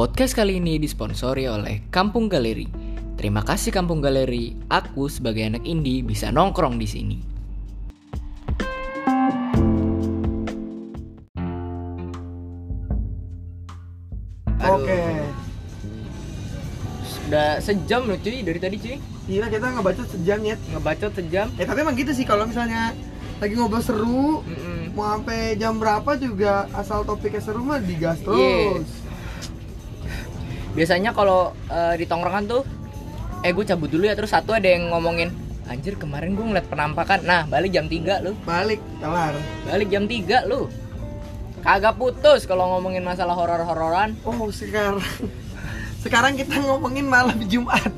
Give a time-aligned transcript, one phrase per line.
[0.00, 2.64] Podcast kali ini disponsori oleh Kampung Galeri.
[3.20, 7.18] Terima kasih Kampung Galeri, aku sebagai anak indie bisa nongkrong di sini.
[14.64, 15.00] Oke.
[17.04, 18.96] Sudah sejam loh cuy dari tadi cuy.
[19.28, 20.56] Iya kita ngebaca sejam ya.
[20.72, 21.52] Ngebacot sejam.
[21.60, 22.96] Ya tapi emang gitu sih kalau misalnya
[23.36, 24.92] lagi ngobrol seru Mm-mm.
[24.96, 28.24] mau sampai jam berapa juga asal topiknya seru mah digas Iya.
[28.24, 28.99] terus.
[30.74, 32.62] Biasanya kalau eh, di tongkrongan tuh
[33.40, 35.32] eh gue cabut dulu ya terus satu ada yang ngomongin
[35.66, 37.22] anjir kemarin gue ngeliat penampakan.
[37.26, 38.32] Nah balik jam 3 lu.
[38.46, 39.34] Balik kelar.
[39.66, 40.70] balik jam 3 lu.
[41.60, 44.16] Kagak putus kalau ngomongin masalah horor-hororan.
[44.26, 45.02] Oh sekarang.
[46.00, 47.92] Sekarang kita ngomongin malam Jumat.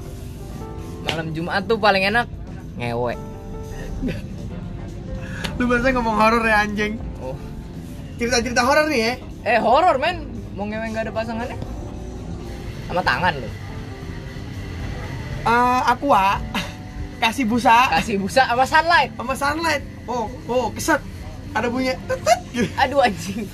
[1.06, 2.26] malam Jumat tuh paling enak
[2.80, 3.14] ngewe.
[5.60, 6.98] Lu biasa ngomong horor ya anjing.
[7.22, 7.36] oh.
[8.16, 9.12] Cerita-cerita horor nih ya.
[9.42, 10.26] eh horor men.
[10.58, 11.71] Mau ngewe nggak ada pasangannya
[12.92, 13.48] sama tangan lu
[15.42, 16.38] Eh, aqua
[17.18, 19.82] kasih busa kasih busa sama sunlight sama sunlight.
[20.04, 21.02] Oh, oh, keset.
[21.50, 22.68] Ada bunyi tetet gitu.
[22.74, 23.44] aduh anjing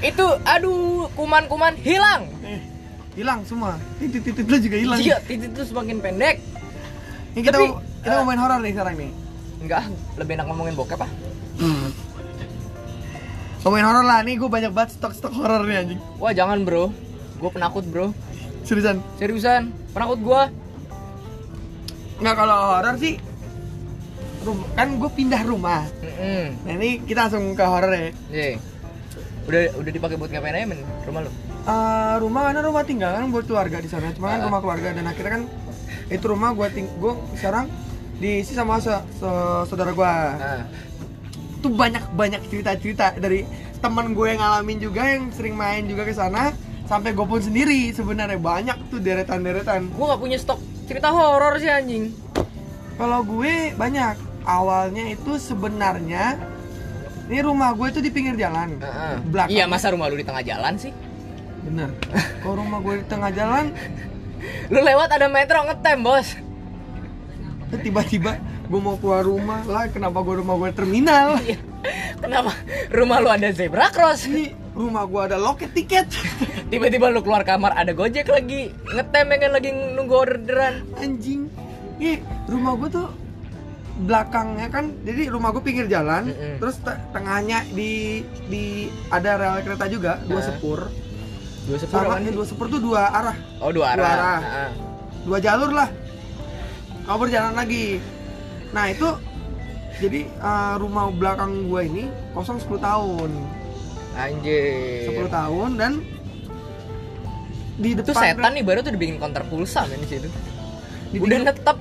[0.00, 2.58] itu aduh kuman-kuman hilang Eh,
[3.14, 3.78] hilang semua.
[3.96, 4.98] Titit-titit lu juga hilang.
[4.98, 6.36] iya titik itu semakin pendek
[7.32, 7.66] Ini kita Tapi,
[8.00, 9.10] kita eh, ngomongin horor nih sekarang nih.
[9.60, 9.80] enggak
[10.16, 11.10] lebih enak ngomongin bokep ah
[11.58, 11.90] Hmm.
[13.60, 16.00] Ngomongin horor lah, nih gue banyak banget stok-stok horor nih anjing.
[16.16, 16.90] wah jangan bro
[17.34, 18.10] gue penakut bro
[18.62, 18.96] Seriusan.
[19.16, 20.42] seriusan penakut gue
[22.18, 23.14] Nggak kalau horor sih
[24.40, 25.86] rum- kan gue pindah rumah.
[25.98, 26.44] Mm-mm.
[26.62, 28.10] Nah ini kita langsung ke horor ya.
[28.28, 28.58] Iya.
[29.44, 31.30] Udah udah dipakai buat ngapain aja men rumah lu?
[31.60, 34.10] Eh, rumah karena rumah tinggal kan buat keluarga di sana.
[34.10, 34.46] Cuma kan Ah.
[34.46, 35.42] rumah keluarga dan akhirnya kan
[36.08, 37.70] itu rumah gue ting gue sekarang
[38.16, 40.12] diisi sama se- se- saudara gue.
[40.34, 40.64] Nah,
[41.58, 43.42] Tuh banyak banyak cerita cerita dari
[43.76, 46.50] teman gue yang ngalamin juga yang sering main juga ke sana
[46.88, 49.92] sampai gue pun sendiri sebenarnya banyak tuh deretan deretan.
[49.92, 50.58] gua gak punya stok
[50.88, 52.10] cerita horor sih anjing.
[52.96, 54.26] Kalau gue banyak.
[54.48, 56.40] Awalnya itu sebenarnya
[57.28, 58.80] ini rumah gue itu di pinggir jalan.
[58.80, 59.14] Heeh.
[59.28, 59.52] Belakang.
[59.52, 60.88] Iya masa rumah lu di tengah jalan sih?
[61.68, 61.92] Bener.
[62.40, 63.76] Kalau rumah gue di tengah jalan,
[64.72, 66.28] Lu lewat ada metro ngetem bos.
[67.68, 69.84] eh, tiba-tiba gue mau keluar rumah lah.
[69.92, 71.36] Kenapa gue rumah gue terminal?
[71.44, 71.58] Iya.
[72.18, 72.52] Kenapa
[72.88, 74.24] rumah lu ada zebra cross?
[74.24, 76.06] Ini rumah gue ada loket tiket.
[76.70, 80.86] Tiba-tiba lu keluar kamar ada gojek lagi ngetem ya kan lagi nunggu orderan.
[80.96, 81.50] Anjing.
[81.98, 83.08] Ih, rumah gue tuh
[83.98, 86.62] belakangnya kan jadi rumah gue pinggir jalan Mm-mm.
[86.62, 90.46] terus te- tengahnya di di ada rel kereta juga dua Nah.
[90.46, 90.80] sepur
[91.66, 93.98] Dua sepuluh sama ini dua sepur tuh dua arah Oh dua arah.
[93.98, 94.38] Dua arah.
[94.38, 94.70] Heeh.
[95.26, 95.90] dua jalur lah
[97.04, 97.98] kau berjalan lagi
[98.70, 99.08] nah itu
[99.98, 103.30] jadi eh, rumah belakang gue ini kosong 10 tahun
[104.18, 105.06] Anjir.
[105.08, 105.92] 10 tahun dan
[107.78, 110.26] di Itu depan setan nih baru tuh dibikin konter pulsa men di situ.
[111.08, 111.78] dibikin, Udah netep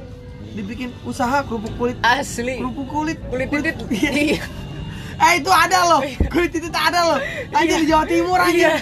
[0.54, 2.62] dibikin usaha kerupuk kulit asli.
[2.62, 3.76] kerupuk kulit Kulit titit.
[3.92, 4.12] Iya.
[4.14, 4.42] Iya.
[5.18, 7.20] eh itu ada loh kulit itu ada loh
[7.52, 8.74] aja di Jawa Timur aja Iya.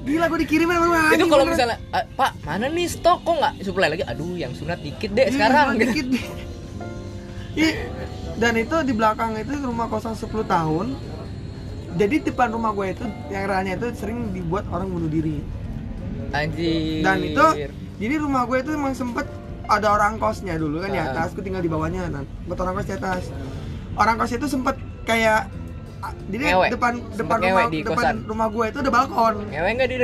[0.00, 0.76] gila gue dikirimin
[1.12, 4.80] itu kalau misalnya "Ah, Pak mana nih stok kok nggak supply lagi aduh yang sunat
[4.80, 5.84] dikit deh sekarang gitu.
[5.84, 6.08] Iya, dikit
[8.38, 10.96] dan itu di belakang itu rumah kosong 10 tahun
[11.94, 15.40] jadi depan rumah gue itu yang relnya itu sering dibuat orang bunuh diri.
[16.28, 17.00] Anjir.
[17.00, 17.46] Dan itu
[17.96, 19.24] jadi rumah gue itu emang sempet
[19.64, 21.10] ada orang kosnya dulu kan di Ah.
[21.10, 22.24] atas gue tinggal di bawahnya kan.
[22.44, 23.22] Buat orang kos di atas.
[23.94, 25.48] Orang kos itu sempet kayak
[25.98, 26.66] ah, jadi Ngewe.
[26.70, 28.16] depan Sempet depan rumah di depan kosan.
[28.24, 29.34] rumah gue itu ada balkon.
[29.48, 29.96] Ngewe nggak di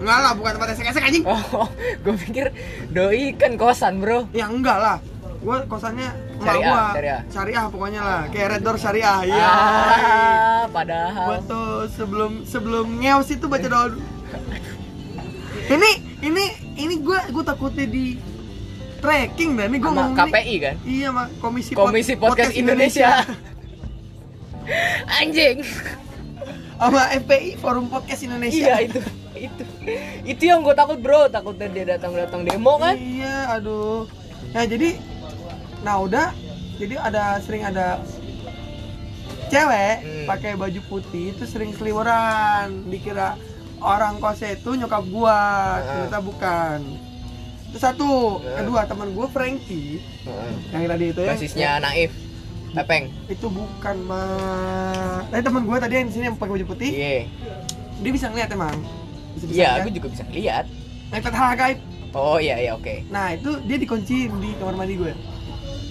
[0.00, 1.24] enggak lah bukan tempat esek-esek anjing.
[1.24, 1.68] Oh
[2.02, 2.46] gue pikir
[2.90, 4.24] doi kan kosan bro.
[4.30, 4.96] Ya enggak lah.
[5.38, 6.08] Gue kosannya
[6.40, 7.20] Syariah, gua syariah.
[7.28, 8.22] syariah pokoknya lah.
[8.32, 9.18] Kayak red door syariah.
[9.22, 9.44] Iya.
[9.44, 11.26] Ah padahal.
[11.28, 14.02] Buat tuh sebelum sebelum ngeos itu baca doa dulu.
[15.70, 15.90] Ini
[16.20, 16.44] ini
[16.76, 18.18] ini gue gue takutnya di
[18.98, 20.74] tracking nih gue sama ngomong KPI kan?
[20.82, 21.28] Iya, Mak.
[21.38, 23.22] Komisi, Pod- Komisi Podcast Indonesia.
[25.16, 25.62] anjing.
[26.80, 28.56] Sama FPI, Forum Podcast Indonesia.
[28.56, 29.00] iya itu
[29.36, 29.62] itu.
[30.26, 31.28] Itu yang gue takut bro.
[31.28, 32.96] Takutnya dia datang datang demo kan?
[32.96, 34.04] Iya, aduh.
[34.50, 34.96] Nah, jadi
[35.80, 36.32] nah udah.
[36.80, 38.00] Jadi ada sering ada
[39.52, 40.26] cewek Hmm.
[40.30, 42.88] pakai baju putih itu sering seliweran.
[42.88, 43.36] Dikira
[43.80, 45.36] orang kosnya itu nyokap gua.
[45.36, 45.74] Ah.
[45.84, 46.78] ternyata bukan.
[47.70, 48.40] Itu satu.
[48.40, 48.64] Ah.
[48.64, 50.00] kedua teman gua Frankie.
[50.72, 51.30] Yang tadi itu ya.
[51.36, 52.12] Basisnya naif.
[52.70, 53.10] Pepeng.
[53.26, 56.90] Itu bukan mah tadi teman gua tadi yang di sini yang pakai baju putih.
[56.96, 57.28] Iya.
[58.00, 58.76] Dia bisa ngeliat emang.
[59.36, 59.80] Iya ngeliat.
[59.84, 60.64] aku juga bisa lihat
[61.10, 61.78] ngeliat hal gaib.
[62.10, 63.04] Oh iya iya oke.
[63.12, 65.14] Nah itu dia dikunciin di kamar mandi gue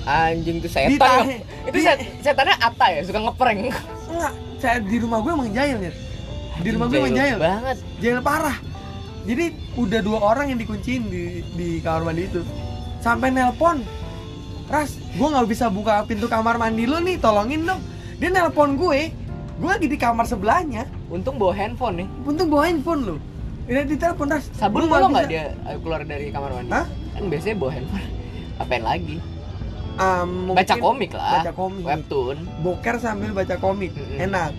[0.07, 0.95] anjing tuh setan.
[0.95, 1.25] Ditahan.
[1.27, 1.37] ya.
[1.67, 3.01] itu Di- set, setannya Ata ya?
[3.03, 3.59] Suka ngeprank.
[4.09, 5.93] Enggak saya di rumah gue emang jahil ya
[6.59, 7.77] di rumah gue emang jahil banget.
[8.03, 8.57] Jahil parah.
[9.23, 9.45] Jadi
[9.79, 11.23] udah dua orang yang dikunciin di
[11.55, 12.41] di kamar mandi itu.
[12.99, 13.79] Sampai nelpon
[14.67, 17.79] ras gue nggak bisa buka pintu kamar mandi lu nih tolongin dong.
[18.19, 19.11] Dia nelpon gue
[19.59, 20.83] gue lagi di kamar sebelahnya.
[21.07, 22.07] Untung bawa handphone nih.
[22.27, 23.15] Untung bawa handphone lu.
[23.69, 26.73] Ini ditelepon ras sabun kalau nggak dia eh, keluar dari kamar mandi?
[26.75, 26.85] Hah?
[27.15, 28.07] kan biasanya bawa handphone.
[28.59, 29.15] Apain lagi
[29.99, 31.43] Um, baca komik lah.
[31.43, 31.83] Baca komik.
[31.83, 32.37] Webtoon.
[32.63, 33.91] Boker sambil baca komik.
[33.91, 34.23] Mm-mm.
[34.23, 34.55] enak.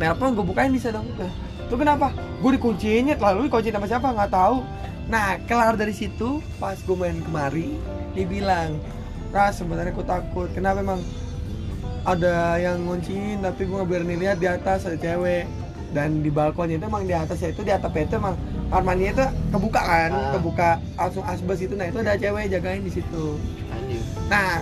[0.00, 1.04] Nelpon gue bukain bisa dong.
[1.20, 1.28] Nah,
[1.68, 2.12] tuh kenapa?
[2.40, 4.08] Gue dikunciinnya lalu dikunciin sama siapa?
[4.12, 4.64] Nggak tahu.
[5.06, 7.78] Nah kelar dari situ pas gue main kemari
[8.16, 8.80] dia bilang
[9.30, 10.48] ras sebenarnya aku takut.
[10.56, 11.00] Kenapa emang
[12.08, 15.44] ada yang ngunciin tapi gue nggak berani lihat di atas ada cewek.
[15.94, 18.36] Dan di balkonnya itu emang di atasnya itu di atapnya itu emang
[18.68, 19.24] kamar mandinya itu
[19.54, 20.32] kebuka kan Ah.
[20.34, 21.72] kebuka langsung asbes itu.
[21.78, 23.24] Nah itu ada cewek jagain di situ
[24.26, 24.58] nah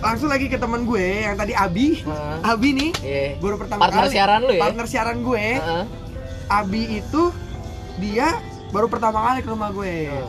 [0.00, 2.36] langsung lagi ke teman gue yang tadi Abi Heeh.
[2.42, 3.24] Abi nih Iya.
[3.38, 5.84] baru pertama partner kali siaran lu ya partner siaran gue Heeh.
[6.48, 7.22] Abi itu
[7.96, 8.38] dia
[8.68, 10.26] baru pertama kali ke rumah gue Heeh.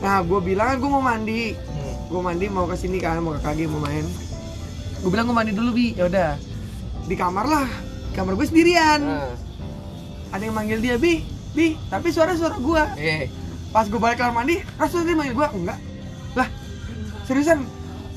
[0.00, 1.94] nah gue bilang gue mau mandi Hmm.
[2.08, 4.02] gue mandi mau ke sini kan mau ke KG mau main
[4.96, 6.34] gue bilang gue mandi dulu bi ya udah
[7.02, 7.68] di kamar lah
[8.12, 9.32] kamar gue sendirian Heeh.
[10.30, 13.30] ada yang manggil dia bi bi tapi suara suara gue Iya.
[13.70, 15.78] pas gue balik kamar mandi langsung dia manggil gue enggak
[16.32, 16.48] lah
[17.30, 17.62] seriusan?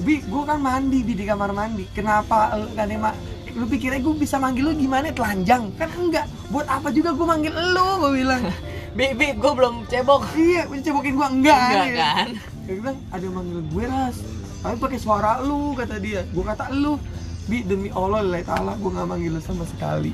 [0.01, 1.85] Bi gue kan mandi bi di kamar mandi.
[1.93, 3.13] Kenapa lu gak mak
[3.53, 5.13] lu pikirnya gue bisa manggil lu gimana?
[5.13, 5.69] Telanjang.
[5.77, 6.25] Kan enggak.
[6.49, 8.41] Buat apa juga gue manggil lu gue bilang.
[8.97, 10.21] Bi bi gue belum cebok.
[10.37, 12.11] Iya udah cebokin gue enggak, enggak ya.
[12.13, 12.29] kan?
[12.65, 14.17] Dia bilang ada yang manggil gue ras.
[14.61, 16.21] Tapi pakai suara lu kata dia.
[16.33, 16.97] Gue kata lu.
[17.45, 20.13] Bi demi allah lillahi taala gue nggak manggil lu sama sekali.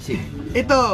[0.00, 0.20] Sih
[0.56, 0.84] itu.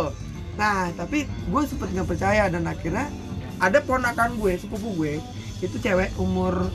[0.58, 3.10] Nah tapi gue sempet nggak percaya dan akhirnya
[3.58, 5.18] ada ponakan gue sepupu gue
[5.64, 6.68] itu cewek umur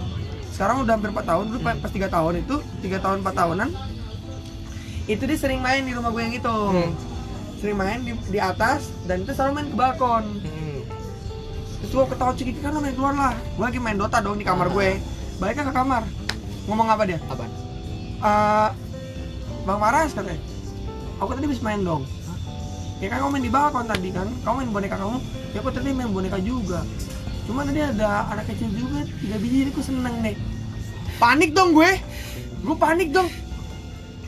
[0.52, 2.56] sekarang udah hampir 4 tahun dulu pas 3 tahun itu
[2.86, 3.70] 3 tahun 4 tahunan
[5.10, 6.56] itu dia sering main di rumah gue yang itu.
[6.56, 6.94] Hmm.
[7.62, 10.26] sering main di, di atas dan itu selalu main ke balkon.
[10.42, 10.82] Hmm.
[11.82, 13.34] terus gue ketawa cekik kan lo main keluar lah.
[13.58, 14.98] Gue lagi main Dota dong di kamar gue.
[15.38, 16.06] Baliknya ke kamar.
[16.70, 17.18] Ngomong apa dia?
[17.26, 17.46] Apa?
[18.22, 18.70] Eh,
[19.66, 20.42] Bang Maras katanya.
[21.22, 22.06] Aku tadi habis main dong?
[23.02, 24.30] Ya kan kamu main di balkon tadi kan.
[24.46, 25.18] Kamu main boneka kamu.
[25.54, 26.86] Ya aku tadi main boneka juga
[27.52, 30.36] Cuma tadi ada anak kecil juga Tiga biji jadi aku seneng deh.
[31.20, 31.92] Panik dong gue.
[32.64, 33.28] Gue panik dong.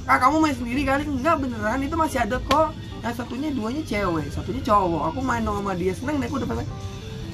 [0.03, 2.75] Ah kamu main sendiri kali Enggak beneran itu masih ada kok.
[2.99, 5.15] Yang satunya duanya cewek Satunya cowok.
[5.15, 6.67] Aku main dong sama dia Seneng deh aku udah panik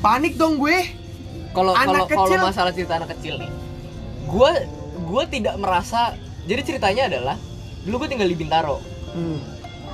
[0.06, 0.78] Panik dong gue.
[1.50, 3.50] Kalau kalau kalau masalah cerita anak kecil nih
[4.30, 4.52] gue
[5.10, 6.14] gue tidak merasa
[6.46, 7.36] jadi ceritanya adalah
[7.86, 8.78] dulu gue tinggal di Bintaro.
[9.18, 9.42] Hmm.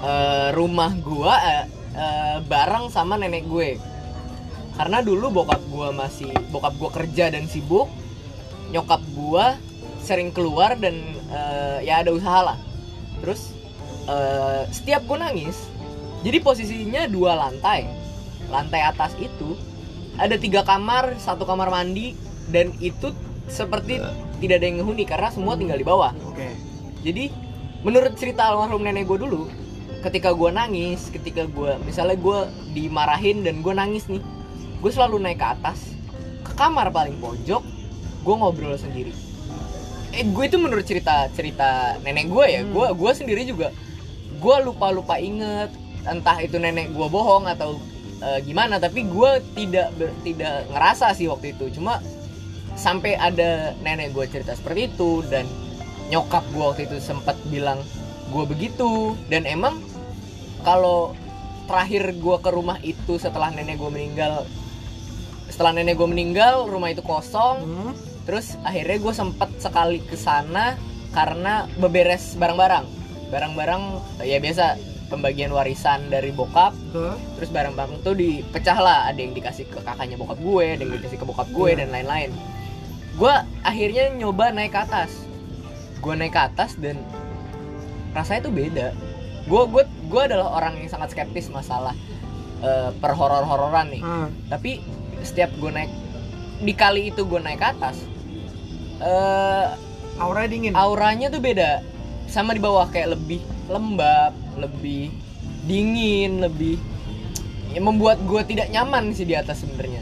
[0.03, 1.65] Eh, rumah gue eh,
[1.95, 3.79] eh, bareng sama nenek gue
[4.75, 7.87] karena dulu bokap gue masih bokap gue kerja dan sibuk
[8.75, 9.45] nyokap gue
[10.03, 10.99] sering keluar dan
[11.31, 12.57] eh, ya ada usaha lah.
[13.23, 13.55] Terus
[14.05, 15.57] eh, setiap gue nangis
[16.21, 17.87] jadi posisinya dua lantai.
[18.51, 19.57] Lantai atas itu
[20.19, 22.13] ada tiga kamar satu kamar mandi
[22.51, 23.11] dan itu
[23.49, 24.01] seperti
[24.41, 26.11] tidak ada yang ngehuni karena semua tinggal di bawah.
[26.29, 26.51] Oke.
[27.01, 27.29] Jadi
[27.85, 29.45] menurut cerita almarhum nenek gue dulu
[30.01, 32.39] ketika gue nangis ketika gue misalnya gue
[32.77, 34.21] dimarahin dan gue nangis nih
[34.81, 35.79] gue selalu naik ke atas
[36.45, 37.63] ke kamar paling pojok
[38.25, 39.13] gue ngobrol sendiri.
[40.15, 42.71] Eh gue itu menurut cerita cerita nenek gue ya Hmm.
[42.71, 43.69] gue gue sendiri juga
[44.35, 45.71] gue lupa lupa inget
[46.05, 47.81] entah itu nenek gue bohong atau
[48.21, 51.69] eh, gimana tapi gue tidak ber- tidak ngerasa sih waktu itu.
[51.79, 51.99] Cuma
[52.75, 55.47] sampai ada nenek gue cerita seperti itu dan
[56.11, 57.81] nyokap gue waktu itu sempat bilang
[58.31, 59.17] gue begitu.
[59.27, 59.81] Dan emang
[60.63, 61.13] kalau
[61.65, 64.45] terakhir gue ke rumah itu setelah nenek gue meninggal
[65.55, 67.91] setelah nenek gue meninggal rumah itu kosong hmm.
[68.27, 70.75] terus akhirnya gue sempet sekali ke sana
[71.09, 72.83] karena beberes barang-barang
[73.25, 73.83] barang-barang
[74.21, 74.75] ya biasa
[75.07, 77.15] pembagian warisan dari bokap Tuh.
[77.39, 81.15] terus barang-barang tuh dipecah lah ada yang dikasih ke kakaknya bokap gue ada yang dikasih
[81.15, 81.79] ke bokap gue Iya.
[81.79, 82.29] dan lain-lain
[83.15, 83.33] gue
[83.63, 85.23] akhirnya nyoba naik ke atas
[86.03, 86.99] gue naik ke atas dan
[88.11, 88.87] rasanya tuh beda
[89.45, 91.95] gue gue gue adalah orang yang sangat skeptis masalah
[92.59, 94.27] eh, perhoror-hororan nih Ah.
[94.49, 94.83] tapi
[95.25, 95.91] setiap gue naik
[96.63, 97.97] di kali itu gue naik ke atas
[99.03, 99.67] eh
[100.15, 100.73] Auranya dingin?
[100.75, 101.83] auranya tuh beda.
[102.31, 105.11] Sama di bawah kayak lebih lembab lebih
[105.65, 106.77] dingin lebih
[107.73, 109.99] ya membuat gue tidak nyaman sih di atas sebenarnya.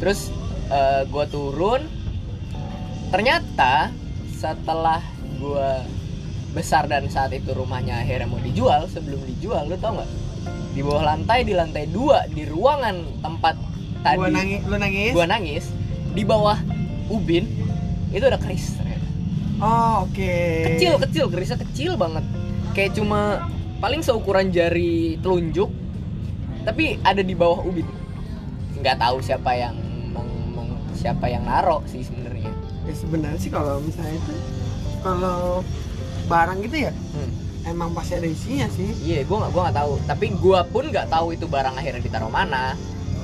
[0.00, 0.32] Terus
[0.72, 1.84] eh, gue turun.
[3.12, 3.92] Ternyata
[4.32, 5.04] setelah
[5.36, 5.70] gue
[6.56, 10.10] besar dan saat itu rumahnya akhirnya mau dijual sebelum dijual lu tau nggak?
[10.72, 13.56] Di bawah lantai di lantai dua di ruangan tempat
[14.06, 14.18] tadi.
[14.22, 15.12] Gua nangis, lu nangis?
[15.12, 15.64] gua nangis.
[16.14, 16.58] Di bawah
[17.10, 17.44] ubin
[18.14, 19.06] itu ada keris ternyata.
[19.56, 20.36] Oh, oke.
[20.72, 22.24] kecil kecil kerisnya kecil banget.
[22.76, 23.50] Kayak cuma
[23.82, 25.68] paling seukuran jari telunjuk
[26.64, 27.86] tapi ada di bawah ubin.
[28.80, 29.76] Nggak tahu siapa yang
[30.12, 32.52] meng- meng- siapa yang naro sih sebenarnya.
[32.86, 34.34] Ya sebenarnya sih kalau misalnya itu
[35.02, 35.62] kalau
[36.26, 37.70] barang gitu ya hmm.
[37.70, 38.90] emang pasti ada isinya sih.
[39.06, 39.92] Iya gue nggak gua nggak tahu.
[40.04, 42.74] Tapi gue pun nggak tahu itu barang akhirnya ditaruh mana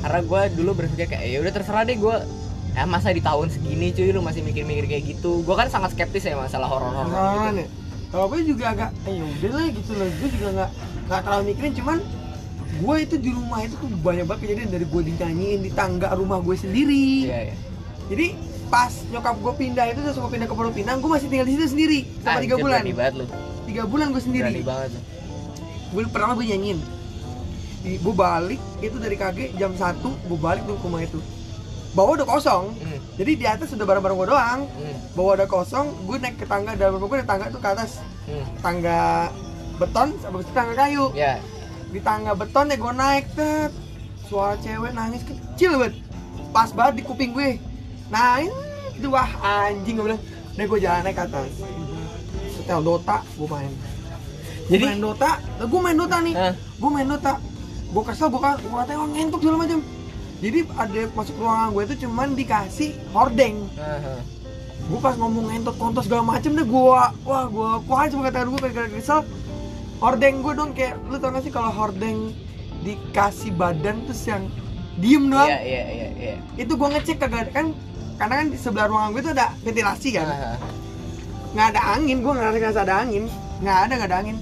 [0.03, 2.17] karena gue dulu berpikir kayak ya udah terserah deh gue
[2.73, 5.47] eh masa di tahun segini cuy lu masih mikir-mikir kayak gitu?
[5.47, 7.63] Gue kan sangat skeptis ya masalah horor-horor Pengalaman gitu.
[7.63, 7.69] ya
[8.13, 10.09] kalau gue juga agak eh ya udah lah gitu loh.
[10.21, 10.71] Gue juga nggak
[11.09, 11.99] nggak terlalu mikirin cuman
[12.73, 16.43] gue itu di rumah itu tuh banyak banget kejadian dari gue dinyanyiin di tangga rumah
[16.43, 17.29] gue sendiri.
[17.31, 17.57] Iya iya.
[18.11, 18.27] Jadi
[18.73, 21.53] pas nyokap gue pindah itu terus gue pindah ke Pondok Pinang gue masih tinggal di
[21.61, 22.81] situ sendiri selama tiga bulan.
[22.81, 23.27] berani banget lu.
[23.69, 24.49] Tiga bulan gue sendiri.
[24.49, 25.01] Berani banget lu.
[25.93, 26.79] Gue pertama gue nyanyiin
[27.83, 31.19] gue balik itu dari KG jam 1 gue balik tuh ke rumah itu.
[31.93, 32.73] Bawah udah kosong.
[32.79, 32.99] Hmm.
[33.21, 34.61] jadi di atas udah barang-barang gue doang.
[34.65, 34.97] Hmm.
[35.12, 38.01] bawah udah kosong gue naik ke tangga dalam rumah gue naik tangga tuh ke atas.
[38.25, 38.45] Hmm.
[38.62, 39.29] tangga
[39.77, 41.11] beton habis itu tangga kayu.
[41.12, 41.43] Ya.
[41.91, 43.73] Di tangga beton ya gue naik tet.
[44.31, 45.95] Suara cewek nangis kecil banget.
[46.55, 47.59] Pas banget di kuping gue.
[48.09, 48.41] Nah
[48.95, 50.23] itu wah anjing gue bilang.
[50.55, 51.51] Deh gue jalan naik ke atas.
[52.55, 53.73] Setel Dota gue main.
[54.71, 55.31] Jadi- main Dota.
[55.61, 56.35] Gue main Dota nih.
[56.39, 56.55] Hah?
[56.55, 57.33] gue main Dota
[57.93, 59.81] gue kesel gue gue katanya oh, ngentuk segala macam.
[60.43, 63.69] Jadi ada masuk ruangan gue itu cuman dikasih hordeng.
[63.77, 64.17] Aha.
[64.83, 66.83] gue pas ngomong ngentot kontos segala macem deh gue
[67.23, 69.21] wah gue kualat cuma kata gue gara-gara kesel.
[70.03, 72.35] Hordeng gue dong kayak lu tau gak sih kalau hordeng
[72.83, 74.51] dikasih badan terus yang
[74.99, 75.47] diem doang?
[75.47, 76.35] Iya iya iya iya.
[76.59, 77.71] Itu gue ngecek kagak kan
[78.19, 80.27] karena kan di sebelah ruangan gue tuh ada ventilasi kan?
[81.55, 83.25] Nggak ada angin gue nggak ngerasa ada angin.
[83.63, 84.37] Nggak ada nggak ada angin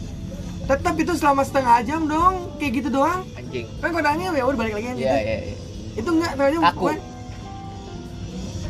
[0.71, 3.27] tetap itu selama setengah jam dong kayak gitu doang.
[3.35, 3.67] Anjing.
[3.83, 5.57] Kan angin ya udah balik lagi kan iya gitu iya iya.
[5.99, 6.63] Itu enggak jam.
[6.63, 6.85] Kaku.
[6.87, 6.95] gue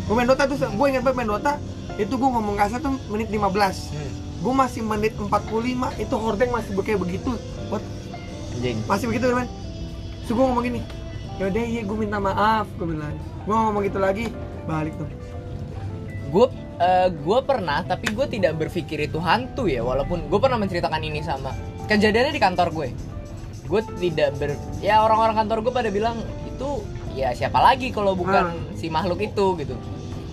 [0.01, 1.53] gue main Dota tuh gue ingat banget main Dota.
[2.01, 4.13] Itu gue ngomong kasar tuh menit 15 hmm.
[4.41, 7.31] gue masih menit 45 itu hordeng masih kayak begitu.
[7.69, 7.85] What?
[8.57, 8.81] anjing.
[8.89, 9.49] Masih begitu teman.
[10.25, 10.81] So gue ngomong gini
[11.41, 13.17] yaudah iya gue minta maaf gue bilang
[13.49, 14.33] gue ngomong gitu lagi
[14.65, 15.09] balik tuh.
[16.33, 16.49] Gue
[17.13, 21.53] gue pernah tapi gue tidak berpikir itu hantu ya walaupun gue pernah menceritakan ini sama
[21.91, 22.89] kejadiannya di kantor gue.
[23.67, 26.87] Gue tidak ber ya orang-orang kantor gue pada bilang itu
[27.19, 29.75] ya siapa lagi kalau bukan si makhluk itu gitu.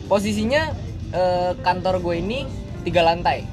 [0.06, 0.70] Posisinya
[1.10, 2.46] eh, kantor gue ini
[2.86, 3.50] tiga lantai.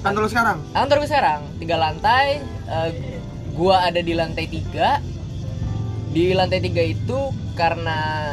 [0.00, 0.58] Kantor lo sekarang?
[0.72, 2.90] Kantor gue sekarang tiga lantai eh,
[3.52, 5.04] gue ada di lantai tiga.
[6.08, 8.32] Di lantai tiga itu karena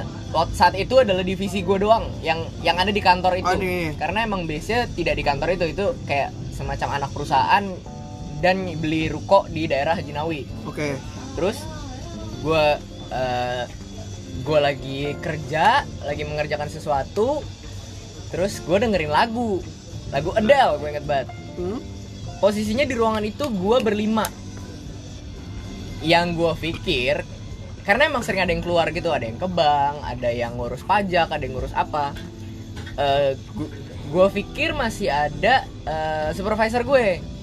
[0.56, 3.52] saat itu adalah divisi gue doang yang yang ada di kantor itu.
[3.52, 7.64] Oh, karena emang base nya tidak di kantor itu itu kayak semacam anak perusahaan
[8.46, 10.46] dan beli ruko di daerah Jinawi.
[10.70, 10.94] Oke.
[11.34, 11.58] Terus
[12.46, 12.66] gue
[14.46, 17.42] gue lagi kerja lagi mengerjakan sesuatu
[18.30, 19.66] terus gue dengerin lagu.
[20.14, 21.34] Lagu Adele gue inget banget.
[21.58, 21.82] Hmm?
[22.36, 24.28] posisinya di ruangan itu gue berlima.
[26.06, 27.16] Yang gue pikir
[27.82, 31.34] karena emang sering ada yang keluar gitu ada yang ke bank ada yang ngurus pajak
[31.34, 32.14] ada yang ngurus apa.
[34.14, 37.34] Gue pikir masih ada eh, supervisor gue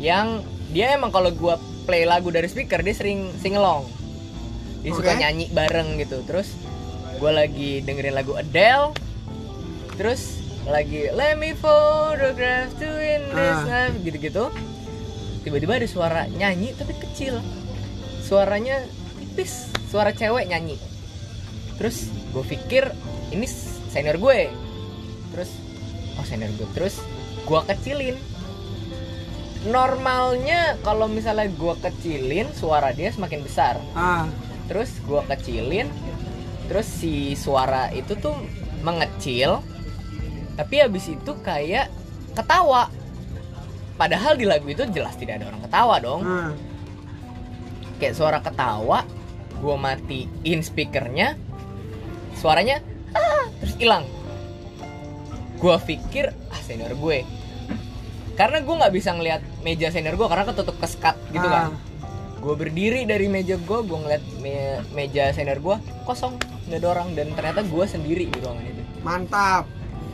[0.00, 1.54] yang dia emang kalau gue
[1.84, 3.84] play lagu dari speaker dia sering singelong
[4.80, 5.20] dia suka Oke.
[5.20, 6.24] nyanyi bareng gitu.
[6.24, 6.56] Terus
[7.20, 8.96] gue lagi dengerin lagu Adele.
[9.94, 13.88] Terus lagi let me photograph to in this Ah.
[13.88, 14.48] life gitu-gitu.
[15.40, 17.44] Tiba-tiba ada suara nyanyi tapi kecil.
[18.24, 18.80] Suaranya
[19.20, 19.68] tipis.
[19.88, 20.80] Suara cewek nyanyi.
[21.76, 22.88] Terus gue pikir
[23.30, 23.44] ini
[23.92, 24.48] senior gue.
[25.36, 25.50] Terus
[26.16, 26.68] oh senior gue.
[26.72, 27.04] Terus
[27.44, 28.16] gue kecilin
[29.68, 33.76] normalnya kalau misalnya gue kecilin suara dia semakin besar.
[33.92, 34.24] Ah.
[34.70, 35.88] Terus gue kecilin
[36.70, 38.32] terus si suara itu tuh
[38.86, 39.58] mengecil
[40.56, 41.92] tapi habis itu kayak
[42.32, 42.88] ketawa.
[44.00, 46.22] Padahal di lagu itu jelas tidak ada orang ketawa dong.
[46.24, 46.52] Hmm.
[48.00, 49.04] kayak suara ketawa
[49.60, 51.36] gue matiin speakernya
[52.32, 52.80] suaranya
[53.12, 54.08] ah terus hilang.
[55.60, 57.28] Gue pikir ah senior gue.
[58.40, 61.68] Karena gue nggak bisa ngelihat meja senior gue karena ketutup keskat gitu Ah.
[61.68, 61.72] kan.
[62.40, 66.36] Gue berdiri dari meja gue gue ngeliat me- meja senior gue kosong
[66.66, 67.08] nggak ada orang.
[67.12, 68.82] Dan ternyata gue sendiri di ruangan itu.
[69.00, 69.64] Mantap.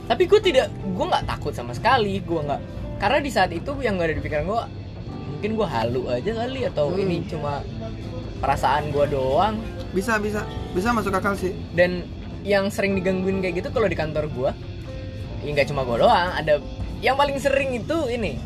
[0.07, 2.61] Tapi gue tidak gue nggak takut sama sekali gue nggak.
[2.97, 4.63] Karena di saat itu yang nggak ada di pikiran gue
[5.29, 7.03] mungkin gue halu aja kali atau Hmm.
[7.03, 7.61] ini cuma
[8.37, 9.61] perasaan gue doang.
[9.91, 10.43] Bisa bisa.
[10.73, 11.55] Bisa masuk akal sih.
[11.71, 12.05] Dan
[12.43, 14.51] yang sering digangguin kayak gitu kalau di kantor gue
[15.43, 16.63] ya nggak cuma gue doang ada
[17.01, 18.39] yang paling sering itu ini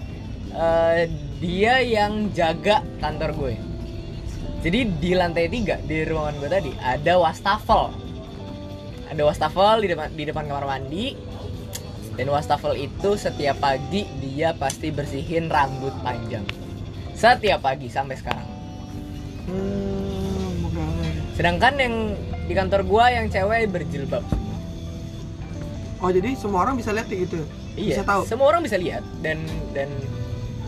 [0.55, 3.55] eh, dia yang jaga kantor gue.
[4.61, 7.89] Jadi di lantai tiga di ruangan gue tadi ada wastafel.
[9.09, 11.17] Ada wastafel di depan di depan kamar mandi.
[12.15, 16.45] Dan wastafel itu setiap pagi dia pasti bersihin rambut panjang.
[17.17, 18.49] Setiap pagi sampai sekarang.
[19.51, 20.63] Hmm.
[21.35, 21.95] sedangkan yang
[22.47, 24.23] di kantor gua yang cewek berjilbab.
[26.01, 27.41] Oh jadi semua orang bisa lihat kayak gitu?
[27.75, 28.23] Iya bisa tahu?
[28.29, 29.41] semua orang bisa lihat dan
[29.73, 29.89] dan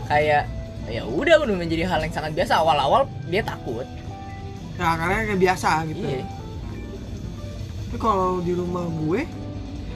[0.05, 0.43] kayak
[0.85, 3.87] ya udah udah menjadi hal yang sangat biasa awal-awal dia takut
[4.75, 6.23] ya karena kayak biasa gitu iya
[7.87, 9.21] tapi kalau di rumah gue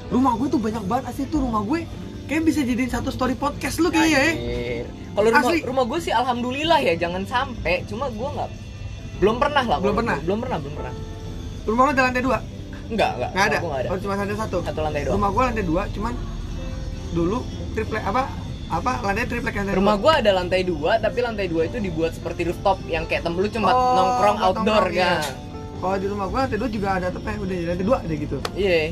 [0.08, 1.84] rumah gue tuh banyak banget asli tuh rumah gue
[2.28, 4.86] kayak bisa jadiin satu story podcast lu kayaknya ya.
[5.18, 5.60] Kalau rumah Asli.
[5.66, 7.82] rumah gue sih alhamdulillah ya jangan sampai.
[7.90, 8.50] Cuma gue nggak
[9.18, 9.78] belum pernah lah.
[9.82, 10.18] Belum pernah?
[10.22, 10.94] Belum pernah, belum pernah.
[11.66, 12.38] rumah lu ada lantai dua
[12.88, 13.30] Enggak, enggak.
[13.34, 13.88] nggak ada ada.
[13.92, 15.16] oh cuma ada satu Satu lantai doang.
[15.18, 16.14] rumah gue lantai dua cuman
[17.12, 17.38] dulu
[17.74, 18.24] triplek apa
[18.67, 22.43] apa lantai triplek lantai Rumah gue ada lantai dua, tapi lantai dua itu dibuat seperti
[22.45, 24.91] rooftop yang kayak tempat lu cuma Oh, nongkrong outdoor ya.
[24.91, 25.12] iya.
[25.77, 28.91] kalau di rumah gue lantai dua juga ada tapi udah lantai dua ada gitu Iya.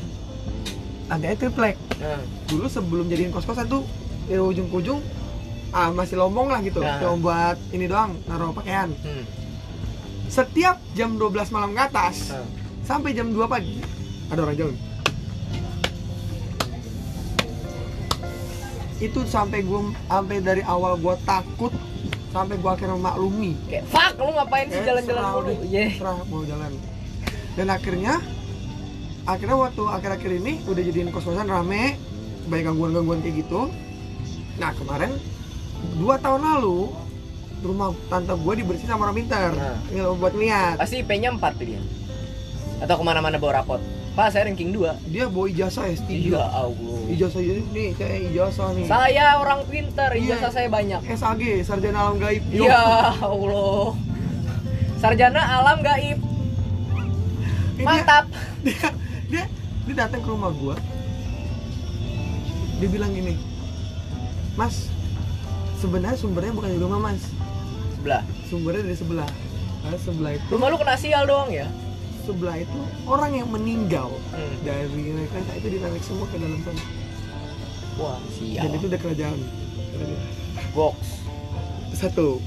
[1.06, 3.84] lantai triplek Nah, dulu sebelum jadiin kos kosan tuh
[4.26, 5.00] ya ujung ujung
[5.72, 6.96] ah masih lombong lah gitu Nah.
[6.98, 9.24] cuma buat ini doang naruh pakaian hmm.
[10.28, 12.48] setiap jam 12 malam ke atas Nah.
[12.82, 13.84] sampai jam 2 pagi
[14.28, 14.76] ada orang jalan
[18.98, 21.72] itu sampai gua sampai dari awal gua takut
[22.30, 25.44] sampai gua akhirnya maklumi Kayak fuck lu ngapain sih jalan-jalan mulu?
[25.46, 25.86] deh, Iya.
[25.96, 26.72] serah mau jalan
[27.56, 28.14] dan akhirnya
[29.26, 31.96] akhirnya waktu akhir-akhir ini udah jadiin kos-kosan rame
[32.46, 33.72] banyak gangguan-gangguan kayak gitu
[34.56, 35.12] nah kemarin
[35.96, 36.92] dua tahun lalu
[37.60, 40.14] rumah tante gue dibersihin sama orang pintar Nah.
[40.14, 41.82] buat lihat Pasti IP-nya 4 tuh dia.
[42.78, 43.82] Atau ke mana-mana bawa rapot.
[44.16, 44.96] Pak, saya ranking 2.
[45.06, 47.00] dia bawa ijazah S3 Iya, Allah.
[47.12, 50.40] ijazah ini saya ijazah nih Saya orang pintar, Iya.
[50.40, 51.04] ijazah saya banyak.
[51.06, 52.64] SAG sarjana alam gaib Yo.
[52.64, 52.80] Ya
[53.14, 53.92] Allah.
[54.98, 56.18] Sarjana alam gaib.
[57.76, 58.26] Ini dia- Mantap.
[58.64, 58.88] dia
[59.28, 59.44] dia
[59.84, 60.80] dia datang ke rumah gua
[62.76, 63.36] dia bilang gini
[64.54, 64.88] mas
[65.76, 67.20] sebenarnya sumbernya bukan di rumah mas
[67.94, 68.24] Sebelah.
[68.46, 69.30] sumbernya dari sebelah
[69.78, 71.68] Karena sebelah itu Rumah lu kena sial doang ya?
[72.26, 74.56] Sebelah itu orang yang meninggal Hmm.
[74.62, 76.84] dari mereka itu ditarik semua ke dalam sana
[77.96, 78.28] Wah, dan
[78.68, 78.90] itu sial.
[78.90, 79.40] udah kerajaan
[80.72, 80.96] Box.
[81.94, 82.44] satu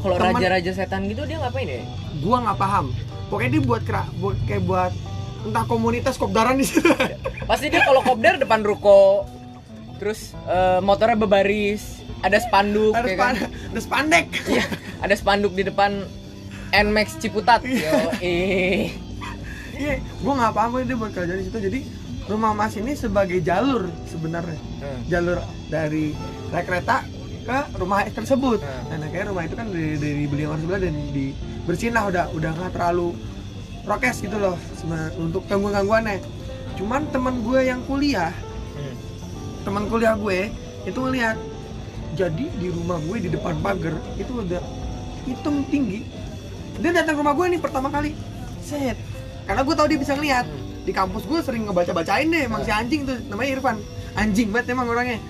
[0.00, 1.84] Kalau raja-raja setan gitu dia ngapain ya?
[2.18, 2.86] gua nggak paham
[3.28, 4.92] pokoknya dia buat kera buat kayak buat
[5.40, 6.90] entah komunitas kopdaran di situ
[7.48, 9.26] Pasti dia kalau kopdar depan ruko.
[9.96, 13.34] Terus eh, motornya bebaris, ada spanduk ada ya kan?
[13.34, 13.34] span
[13.68, 14.64] ada spandek Iya,
[14.98, 16.06] ada spanduk di depan
[16.70, 17.60] Nmax Ciputat.
[17.62, 18.94] Yo, eh.
[19.74, 21.58] Iya, gue nggak paham dia buat kerja di situ.
[21.58, 21.80] Jadi
[22.28, 25.00] rumah Mas ini sebagai jalur sebenarnya, Hmm.
[25.08, 26.12] jalur dari
[26.52, 27.02] rel kereta
[27.40, 28.60] ke rumah tersebut.
[28.60, 28.84] Hmm.
[28.86, 32.50] Dan akhirnya rumah itu kan dari, dari beli yang sebelah dan dibersihin lah udah udah
[32.52, 33.16] nggak terlalu
[33.82, 34.56] prokes gitu loh
[35.16, 36.20] untuk gangguan gangguannya.
[36.76, 38.30] Cuman teman gue yang kuliah,
[38.76, 38.94] Hmm.
[39.64, 40.52] teman kuliah gue
[40.84, 41.36] itu ngeliat
[42.14, 44.60] jadi di rumah gue di depan pagar itu udah
[45.24, 46.04] hitam tinggi
[46.80, 48.16] dia datang ke rumah gue nih pertama kali
[48.64, 48.96] set
[49.44, 50.46] karena gue tahu dia bisa ngeliat
[50.84, 53.76] di kampus gue sering ngebaca bacain deh emang si anjing tuh namanya Irfan
[54.16, 55.20] anjing banget emang orangnya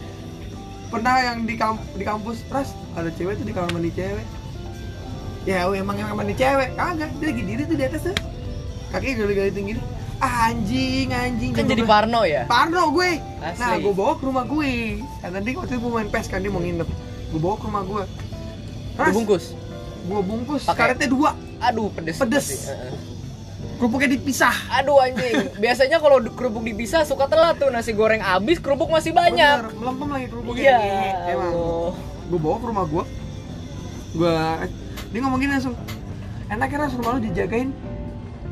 [0.90, 4.26] pernah yang di kamp di kampus ras ada cewek tuh di kamar mandi cewek
[5.46, 8.16] ya oh, emang emang mandi cewek kagak dia lagi diri tuh di atas tuh
[8.90, 9.74] kakinya gali-gali tinggi
[10.20, 12.44] ah, anjing anjing Kan jadi Parno ya?
[12.44, 13.60] Parno gue Asli.
[13.64, 15.00] Nah, gue bawa ke rumah gue.
[15.24, 16.88] Karena dia waktu itu gue main PES kan, dia mau nginep.
[17.32, 18.04] Gue bawa ke rumah gue.
[19.00, 19.56] Udah bungkus.
[20.02, 21.30] Gue bungkus, Pakai- karetnya dua.
[21.60, 22.16] Aduh, pedes.
[22.16, 22.48] Pedes.
[23.76, 24.52] Kerupuknya dipisah.
[24.74, 25.48] Aduh anjing.
[25.62, 29.56] Biasanya kalau kerupuk dipisah suka telat tuh nasi goreng habis, kerupuk masih banyak.
[29.62, 30.76] Bener, melempem lagi kerupuknya.
[30.76, 31.12] Iya.
[31.30, 31.52] Emang.
[31.52, 31.92] Allah.
[32.26, 33.04] Gue bawa ke rumah gue.
[34.12, 34.34] Gue,
[35.08, 35.74] dia ngomong gini langsung.
[36.46, 37.70] Enaknya Ras, rumah lu dijagain.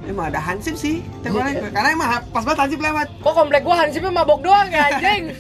[0.06, 1.68] Emang ada hansip sih, gue, Iya.
[1.68, 3.12] karena emang pas banget hansip lewat.
[3.20, 5.36] Kok komplek gua hansipnya mabok doang ya anjing?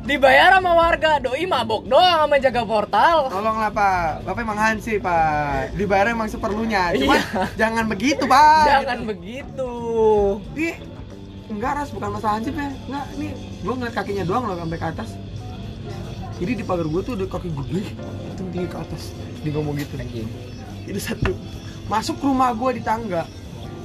[0.00, 3.30] Dibayar sama warga, doi mabok doang sama jaga portal.
[3.30, 5.70] Tolonglah Pak, Bapak emang hansip Pak.
[5.72, 6.90] Dibayar emang seperlunya.
[6.96, 7.46] Cuman Iya.
[7.54, 8.64] jangan begitu Pak.
[8.66, 9.06] Jangan Gitu.
[9.06, 9.70] begitu.
[10.56, 10.70] Ini
[11.46, 12.68] enggak ras bukan masalah hansip ya.
[12.88, 13.28] Enggak, ini
[13.60, 15.10] gua ngeliat kakinya doang loh sampai ke atas.
[16.40, 17.82] Jadi di pagar gua tuh ada kaki gede,
[18.26, 19.02] itu tinggi ke atas.
[19.44, 19.94] Dia ngomong gitu.
[20.88, 21.32] Itu satu.
[21.86, 23.28] Masuk ke rumah gua di tangga.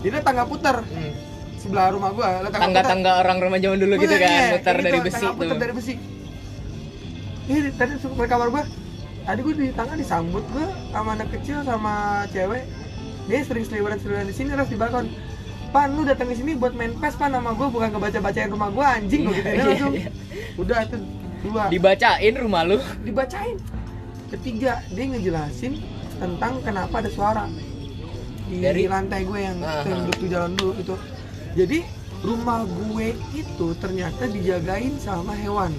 [0.02, 1.14] Ini tangga puter Hmm.
[1.65, 2.28] Sebelah rumah gua.
[2.47, 5.58] Tangga-tangga orang rumah zaman dulu gitu kan, iya, muter kayak dari gitu, besi tuh.
[5.58, 5.93] dari besi.
[7.45, 8.63] Ini tadi ke kamar gua.
[9.25, 11.93] Tadi gua di tangga disambut gua sama anak kecil sama
[12.30, 12.63] cewek.
[13.25, 15.10] Dia sering seliweran seliweran di sini ras di balkon.
[15.73, 18.69] Pan, lu datang ke sini buat main pes pan sama gua bukan ngebaca bacain rumah
[18.69, 19.93] gua anjing gua Iya, gitu iya, langsung.
[19.93, 20.10] iya.
[20.56, 20.97] Udah itu
[21.41, 21.63] dua.
[21.67, 22.78] Dibacain rumah lu.
[23.01, 23.58] Dibacain.
[24.25, 25.73] Ketiga, dia ngejelasin
[26.15, 27.45] tentang kenapa ada suara
[28.45, 30.95] di Dari- lantai gue yang yang duduk di jalan dulu itu.
[31.56, 31.80] Jadi
[32.20, 35.72] rumah gue itu ternyata dijagain sama hewan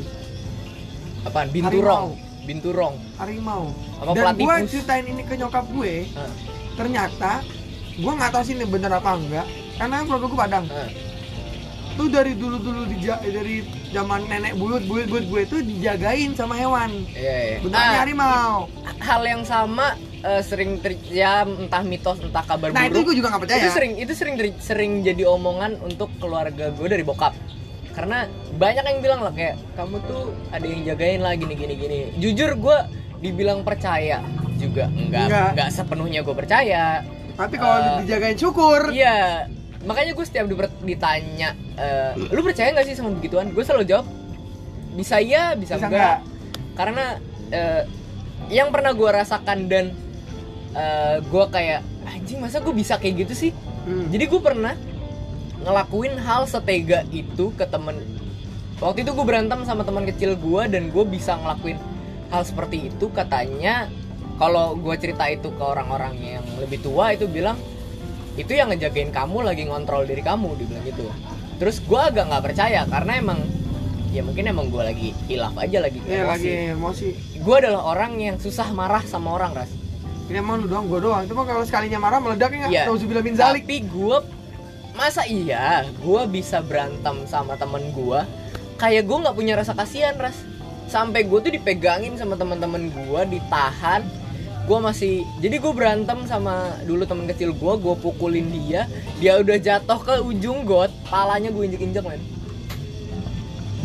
[1.27, 1.51] Apaan?
[1.51, 1.61] Harimau.
[1.69, 2.07] Binturong.
[2.47, 2.95] Binturong.
[3.19, 3.63] harimau.
[3.99, 6.31] Apa Dan gue ceritain ini ke nyokap gue, Hah.
[6.79, 7.43] ternyata
[7.97, 10.91] gue nggak tahu sih ini bener apa enggak karena keluarga gue padang Nah,
[11.97, 12.85] tuh dari dulu dulu
[13.25, 17.57] dari zaman nenek buyut buyut buyut gue itu dijagain sama hewan iya, iya.
[17.65, 18.69] bentuknya Ah, harimau
[19.01, 19.97] hal yang sama
[20.29, 23.05] eh, sering ter ya entah mitos entah kabar nah itu buruk.
[23.07, 23.61] gue juga nggak percaya.
[23.61, 27.33] Itu sering itu sering sering jadi omongan untuk keluarga gue dari bokap.
[27.93, 31.99] Karena banyak yang bilang lah kayak kamu tuh ada yang jagain lah gini gini gini.
[32.19, 32.79] Jujur gue
[33.19, 34.21] dibilang percaya
[34.57, 34.91] juga.
[34.91, 35.49] Enggak Enggak.
[35.55, 36.85] enggak sepenuhnya gue percaya.
[37.33, 38.81] Tapi kalau Eh, dijagain syukur.
[38.91, 39.49] iya.
[39.81, 40.45] Makanya gue setiap
[40.83, 43.49] ditanya eh, lu percaya nggak sih sama begituan?
[43.51, 44.07] Gue selalu jawab
[44.93, 46.19] bisa iya bisa, Bisa enggak.
[46.73, 47.83] karena eh,
[48.49, 49.93] yang pernah gue rasakan dan
[50.77, 53.53] eh, gue kayak anjing masa gue bisa kayak gitu sih?
[53.87, 54.11] Hmm.
[54.11, 54.75] jadi gue pernah
[55.63, 57.97] ngelakuin hal setega itu ke temen.
[58.77, 61.79] Waktu itu gue berantem sama teman kecil gue dan gue bisa ngelakuin
[62.29, 63.09] hal seperti itu.
[63.09, 63.89] Katanya
[64.37, 67.57] kalau gue cerita itu ke orang-orang yang lebih tua itu bilang
[68.37, 71.09] itu yang ngejagain kamu lagi ngontrol diri kamu dibilang gitu.
[71.57, 73.41] Terus gue agak nggak percaya karena emang
[74.13, 76.29] ya mungkin emang gue lagi hilaf aja lagi Iya emosi.
[76.29, 77.09] lagi emosi.
[77.37, 79.69] gue adalah orang yang susah marah sama orang ras
[80.27, 81.23] ini emang lu doang gue doang.
[81.23, 82.71] Itu mah kalau sekalinya marah meledaknya Iya.
[82.71, 83.63] nggak Nauzubillah min zalik.
[83.63, 84.17] Tapi gue
[84.99, 85.87] masa iya?
[86.03, 88.21] Gue bisa berantem sama temen gue
[88.77, 90.35] kayak gue nggak punya rasa kasihan ras.
[90.91, 94.03] Sampai gue tuh dipegangin sama teman-teman gue ditahan.
[94.67, 98.91] Gue masih jadi gue berantem sama dulu temen kecil gue gue pukulin dia.
[99.23, 102.19] Dia udah jatuh ke ujung got palanya gue injek injek men.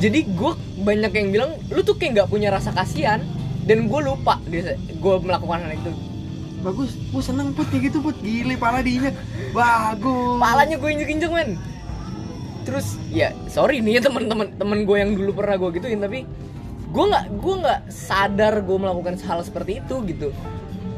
[0.01, 0.51] Jadi gue
[0.82, 3.21] banyak yang bilang lu tuh kayak nggak punya rasa kasihan.
[3.62, 5.93] Dan gue lupa gue melakukan hal itu
[6.62, 6.95] bagus.
[7.10, 7.67] Gue seneng put.
[7.74, 8.15] Kayak gitu put.
[8.21, 9.17] Gile pala diinjek
[9.52, 10.38] bagus.
[10.38, 11.58] Palanya gue injek injek men.
[12.62, 16.30] Terus ya sorry nih ya teman-teman temen gue yang dulu pernah gue gituin tapi
[16.91, 20.30] gue nggak gue nggak sadar gue melakukan hal seperti itu gitu.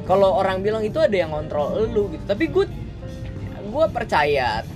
[0.04, 2.24] Kalau orang bilang itu ada yang kontrol lu gitu.
[2.28, 2.66] Tapi gue
[3.64, 4.68] gue percaya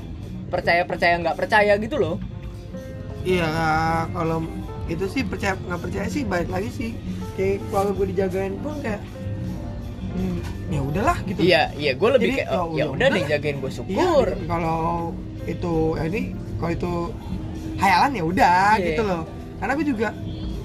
[0.48, 2.16] percaya percaya nggak percaya gitu loh.
[3.28, 3.52] Iya
[4.16, 4.48] kalau
[4.88, 6.92] itu sih percaya nggak percaya sih balik lagi sih.
[7.36, 9.04] Kayak kalau gue dijagain pun kayak
[10.68, 11.40] ya udahlah gitu.
[11.40, 14.26] Iya iya gue lebih kayak oh, ya ya udah deh jagain gue Iya, syukur.
[14.28, 14.44] gitu.
[14.46, 14.82] kalau
[15.46, 16.22] itu ya ini
[16.58, 16.94] kalau itu
[17.78, 18.86] hayalan ya udah Iya.
[18.86, 19.24] gitu loh.
[19.58, 20.08] Karena gue juga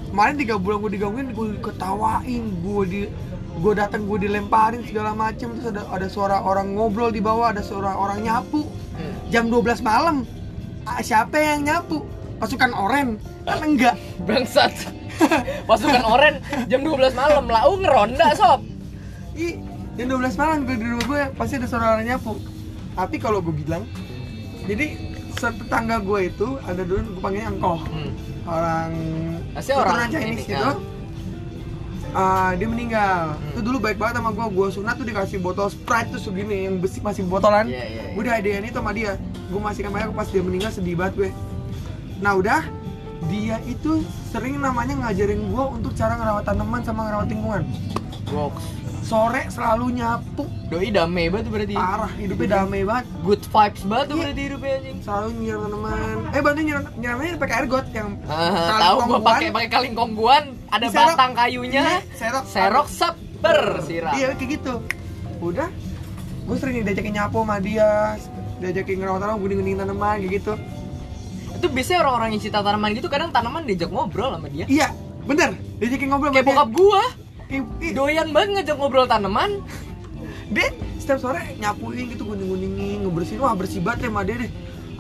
[0.09, 3.01] kemarin tiga bulan gue digangguin gue ketawain gue di
[3.53, 7.61] gue datang gue dilemparin segala macem terus ada ada suara orang ngobrol di bawah ada
[7.61, 8.65] suara orang nyapu.
[8.93, 9.15] Hmm.
[9.29, 10.25] jam 12 malam
[10.83, 12.03] Ah, siapa yang nyapu?
[12.37, 13.15] Pasukan oren.
[13.47, 13.95] Kan enggak.
[14.27, 14.75] Bangsat.
[15.63, 17.47] Pasukan oren jam 12 malam.
[17.47, 18.67] Lau ngeronda sob
[19.33, 19.57] Ih,
[19.97, 22.37] jam 12 malam gue di rumah gue pasti ada suara orang nyapu.
[22.93, 23.89] Tapi kalau gue bilang,
[24.69, 24.97] jadi
[25.37, 28.11] tetangga gue itu ada dulu gue panggilnya engkoh hmm.
[28.47, 28.91] orang
[29.59, 30.71] Pasti orang Chinese ini, gitu.
[32.13, 33.41] Ah, dia meninggal.
[33.41, 33.51] Hmm.
[33.57, 34.47] Itu dulu baik banget sama gue.
[34.53, 37.69] Gue sunat tuh dikasih botol Sprite tuh segini yang besi masih botolan.
[37.69, 38.13] Iya, iya, iya.
[38.13, 39.17] Gue dihadiahin itu sama dia.
[39.49, 41.31] Gue masih kamar pas dia meninggal sedih banget gue.
[42.21, 42.69] Nah udah,
[43.33, 47.63] dia itu sering namanya ngajarin gue untuk cara ngerawat tanaman sama ngerawat lingkungan.
[49.13, 51.75] Sore selalu nyapu, Doi damai banget berarti.
[51.75, 53.05] parah hidupnya damai banget.
[53.21, 54.23] Good vibes banget tuh Iya.
[54.25, 54.97] berarti hidupnya anjing.
[54.99, 59.49] selalu nyiram tanaman eh bantu nyiram nyiramnya pakai air got yang Ah, tahu gua pakai
[59.51, 61.13] pakai kaleng kongguan, ada Diserok.
[61.13, 64.13] batang kayunya, Iya, serok serok seper siram.
[64.15, 64.75] iya kayak gitu
[65.43, 65.69] udah
[66.43, 68.17] gue sering diajakin nyapu sama dia
[68.59, 70.53] diajakin ngerawat tanaman guning-guning tanaman kayak gitu
[71.53, 74.65] Itu biasanya orang-orang yang cinta tanaman gitu kadang tanaman diajak ngobrol sama dia.
[74.67, 74.89] iya
[75.23, 76.55] bener diajakin ngobrol sama Kayak dia.
[76.57, 77.22] bokap gua, Kayak- ih,
[77.93, 79.61] doyan banget ngajak ngobrol tanaman.
[80.53, 80.69] dia
[81.01, 83.41] setiap sore nyapuin gitu guning-guningin ngebersihin.
[83.41, 84.51] Wah bersih banget ya sama dia deh.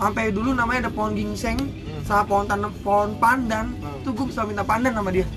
[0.00, 1.60] Sampai dulu namanya ada pohon gingseng
[2.02, 3.76] sama pohon tanam pohon pandan.
[3.78, 4.00] Hmm.
[4.02, 5.28] tuh gue bisa minta pandan sama dia.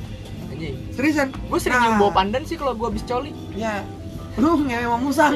[0.49, 0.75] Anjing.
[0.95, 1.28] seriusan?
[1.51, 1.99] Gue sering Nah.
[1.99, 3.36] bau pandan sih kalau gua habis coli.
[3.54, 3.84] ya
[4.39, 5.34] lu ngewe sama musang.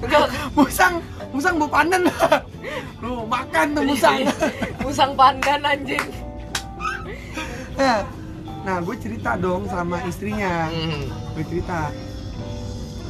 [0.00, 0.94] Enggak, musang
[1.32, 2.02] musang bau pandan.
[3.04, 4.26] Lu makan tuh musang.
[4.82, 6.02] Musang pandan anjing.
[8.68, 10.68] Nah gue cerita dong sama istrinya.
[10.68, 11.08] Hmm.
[11.32, 11.88] gue cerita.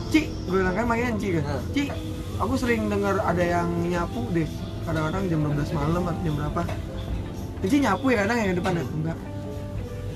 [0.09, 1.29] Ci, gue bilang kan manggilnya Ci.
[1.35, 1.63] Kan Hmm.
[1.75, 1.85] Ci,
[2.39, 4.47] aku sering dengar ada yang nyapu deh.
[4.87, 6.63] Kadang-kadang jam 12 malam atau jam berapa.
[7.61, 9.19] Ci nyapu ya kadang yang depan enggak.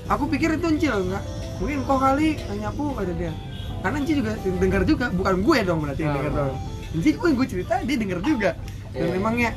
[0.07, 1.23] Aku pikir itu Ci loh enggak.
[1.59, 3.33] Mungkin kok kali nyapu ada dia.
[3.83, 6.19] Karena Ci juga dengar juga bukan gue dong berarti yang Hmm.
[6.23, 6.55] dengar dong.
[7.03, 8.55] Ci gue gue cerita dia dengar juga.
[8.95, 9.13] Dan Iya.
[9.19, 9.49] memangnya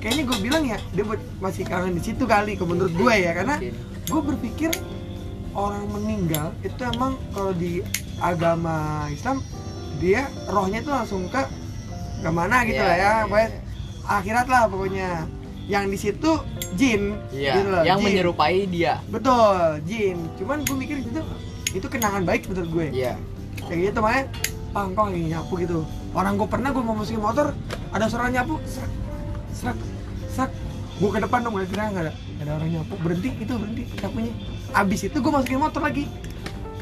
[0.00, 3.36] kayaknya gue bilang ya dia buat masih kangen di situ kali menurut gue ya.
[3.36, 3.60] Karena
[4.04, 4.72] gue berpikir
[5.54, 7.80] orang meninggal itu emang kalau di
[8.18, 8.76] agama
[9.08, 9.38] Islam
[9.96, 11.42] dia rohnya itu langsung ke
[12.20, 13.60] ke mana gitu Iya, lah ya iya, pokoknya iya.
[14.10, 15.08] akhirat lah pokoknya
[15.64, 16.30] yang di situ
[16.74, 18.06] jin Iya, gitu loh, yang jin.
[18.10, 19.00] menyerupai dia.
[19.08, 21.20] betul jin cuman gue mikir itu
[21.72, 23.14] itu kenangan baik menurut gue Iya.
[23.64, 24.24] kayak gitu makanya
[24.70, 25.78] bang kok lagi nyapu gitu
[26.12, 27.46] orang gue pernah gue mau masukin motor
[27.90, 28.90] ada suara nyapu serak
[29.54, 29.78] serak
[30.28, 30.50] serak
[30.94, 34.32] gue ke depan dong kira nggak ada ada orang nyapu berhenti itu berhenti nyapunya
[34.74, 36.10] abis itu gue masukin motor lagi.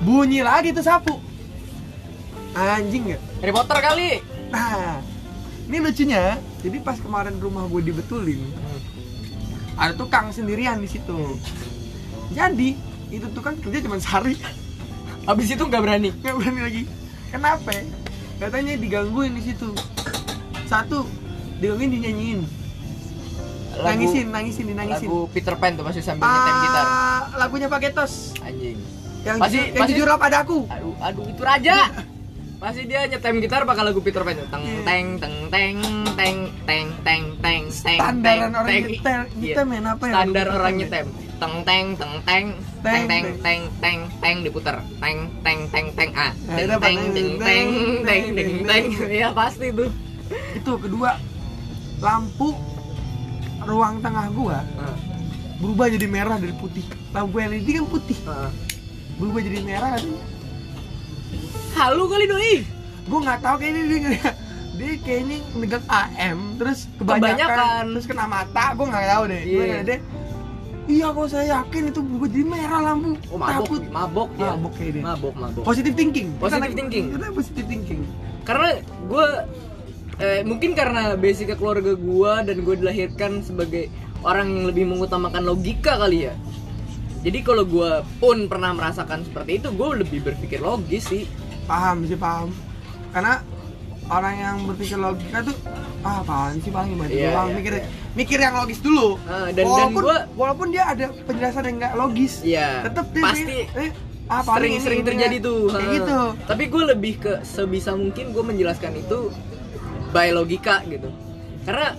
[0.02, 1.14] Bunyi lagi tuh sapu.
[2.56, 3.18] Anjing ya.
[3.44, 4.24] Harry Potter kali.
[4.50, 4.98] Nah
[5.68, 8.44] ini lucunya jadi pas kemarin rumah gue dibetulin
[9.78, 11.38] ada tukang sendirian di situ.
[12.32, 12.76] Jadi
[13.12, 14.36] itu tukang kerja cuma sehari.
[15.24, 16.10] Abis itu nggak berani?
[16.20, 16.82] Nggak berani lagi.
[17.32, 17.72] Kenapa?
[18.36, 19.72] Katanya digangguin di situ.
[20.68, 21.08] Satu
[21.60, 22.40] digangguin dinyanyiin
[23.72, 27.90] Lagu- nangisin nangisin dinangisin Lagu Peter Pan tuh masih sambil nyetem gitar Ah, lagunya pakai
[27.90, 28.76] tos Anjing
[29.22, 31.76] yang Pasti- jujur, yang pasti- jujur apa ada aku Aduh, aduh itu raja
[32.58, 34.46] Pasti dia nyetem gitar bakal lagu Peter Pan tuh.
[34.46, 34.82] Teng Iya.
[34.84, 35.76] teng teng teng
[36.14, 39.26] teng teng teng teng teng, orang Iya.
[39.34, 42.46] nyetem men apa ya Standar orang nyetem Teng teng teng teng
[42.78, 44.00] teng Teng, teng teng.
[44.16, 47.68] teng diputer Teng teng teng teng ah Nah, Teng teng teng teng
[48.06, 48.22] teng
[48.62, 50.38] teng Iya pasti tuh ya?
[50.54, 51.10] itu kedua
[51.98, 52.54] lampu
[53.64, 54.96] ruang tengah gua Ah,
[55.56, 56.82] berubah jadi merah dari putih.
[57.10, 58.18] Lampu LED kan putih.
[58.24, 58.50] Ah.
[59.14, 60.18] berubah jadi merah katanya
[61.72, 62.54] Halu kali doi.
[63.02, 64.30] Gue nggak tahu kayaknya dia
[64.72, 67.82] dia kayaknya megang AM terus kebanyakan, Kebanyakan.
[67.92, 68.64] terus kena mata.
[68.72, 69.42] Gue nggak tahu deh.
[69.42, 69.66] Gua Iya.
[69.68, 70.00] nggak deh?
[70.82, 73.14] Iya kok saya yakin itu berubah jadi merah lampu.
[73.28, 73.82] Oh mabok, takut.
[73.88, 74.50] Mabok dia.
[74.50, 75.02] Mabok kayak dia.
[75.04, 75.62] Mabok, mabok.
[75.62, 76.28] Positive thinking.
[76.36, 77.04] Positive lagi- thinking.
[77.12, 78.00] kita positive thinking?
[78.42, 79.26] Karena gue
[80.22, 83.90] eh, mungkin karena basicnya keluarga gue dan gue dilahirkan sebagai
[84.22, 86.34] orang yang lebih mengutamakan logika kali ya.
[87.22, 91.26] Jadi kalau gue pun pernah merasakan seperti itu gue lebih berpikir logis sih.
[91.66, 92.50] Paham sih paham.
[93.14, 93.42] Karena
[94.10, 95.56] orang yang berpikir logika tuh
[96.02, 97.84] ah apaan sih paling Iya, doang iya, mikir iya.
[98.18, 99.18] mikir yang logis dulu.
[99.30, 103.22] Ah, dan dan walaupun gue walaupun dia ada penjelasan yang nggak logis ya tetap dia
[103.22, 103.90] pasti eh,
[104.26, 105.70] ah, paling sering terjadi tuh.
[105.70, 106.18] Kayak gitu.
[106.50, 109.30] Tapi gue lebih ke sebisa mungkin gue menjelaskan itu
[110.12, 111.08] by logika gitu
[111.62, 111.94] karena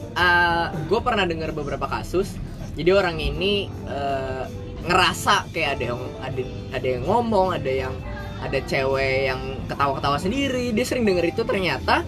[0.85, 2.35] gue pernah dengar beberapa kasus
[2.73, 4.43] jadi orang ini eh,
[4.83, 6.41] ngerasa kayak ada yang ada
[6.73, 7.93] ada yang ngomong ada yang
[8.39, 12.03] ada cewek yang ketawa-ketawa sendiri dia sering denger itu ternyata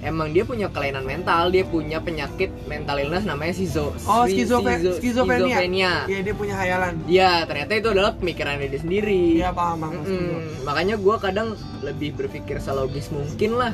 [0.00, 4.96] emang dia punya kelainan mental dia punya penyakit mental illness namanya sizo Oh, sizo- skizofrenia.
[4.96, 5.92] skizofrenia.
[6.04, 7.04] Iya dia punya hayalan.
[7.04, 9.36] Ya, ternyata itu adalah pemikiran dia sendiri.
[9.36, 10.00] Iya paham paham.
[10.00, 10.24] setuju.
[10.32, 10.64] Mm-mm.
[10.64, 11.48] makanya gue kadang
[11.80, 13.72] lebih berpikir selogis mungkin lah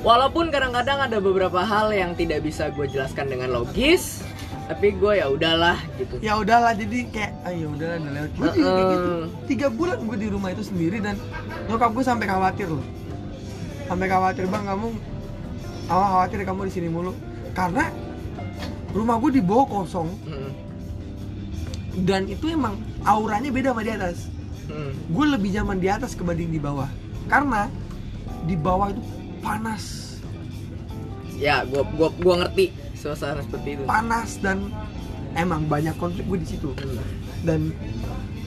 [0.00, 4.24] walaupun kadang-kadang ada beberapa hal yang tidak bisa gue jelaskan dengan logis
[4.70, 8.30] tapi gue ya udahlah gitu Ya udahlah jadi kayak ah ya udahlah udah lewat.
[8.38, 9.10] Gue juga kayak gitu.
[9.50, 11.18] Tiga bulan gue di rumah itu sendiri dan
[11.66, 12.86] nyokap gue sampai khawatir loh.
[13.90, 14.94] Sampai khawatir bang kamu,
[15.90, 17.10] awal khawatir kamu di sini mulu.
[17.50, 17.90] Karena
[18.94, 20.50] rumah gue di bawah kosong Mm-mm.
[22.06, 24.30] dan itu emang auranya beda sama di atas.
[24.70, 24.92] Mm.
[25.10, 26.86] Gue lebih nyaman di atas kebanding di bawah.
[27.26, 27.66] Karena
[28.46, 29.02] di bawah itu
[29.40, 30.16] panas,
[31.36, 33.82] ya gue gua gua ngerti suasana seperti itu.
[33.88, 34.68] Panas dan
[35.34, 36.70] emang banyak konflik gue di situ.
[37.42, 37.72] Dan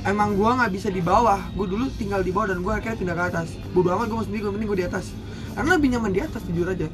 [0.05, 1.41] emang gua nggak bisa di bawah.
[1.57, 3.47] Gue dulu tinggal di bawah dan gua akhirnya pindah ke atas.
[3.73, 5.05] Bodo amat gue mau sendiri gue mending gue di atas.
[5.53, 6.87] Karena lebih nyaman di atas jujur aja.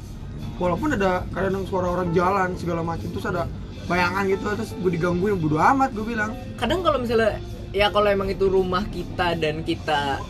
[0.60, 3.48] Walaupun ada kadang suara orang jalan segala macam terus ada
[3.88, 6.36] bayangan gitu terus gue digangguin bodo amat gue bilang.
[6.60, 7.40] Kadang kalau misalnya
[7.72, 10.20] ya kalau emang itu rumah kita dan kita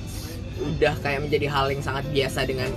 [0.61, 2.69] udah kayak menjadi hal yang sangat biasa dengan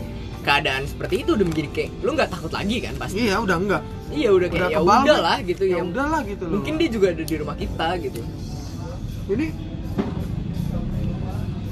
[0.43, 3.17] keadaan seperti itu udah menjadi kayak lu nggak takut lagi kan pasti?
[3.25, 6.43] Iya udah enggak iya udah kayak ya kebal, udah lah gitu ya ya udahlah gitu
[6.45, 6.53] loh.
[6.60, 8.21] mungkin dia juga ada di rumah kita gitu.
[9.23, 9.45] Jadi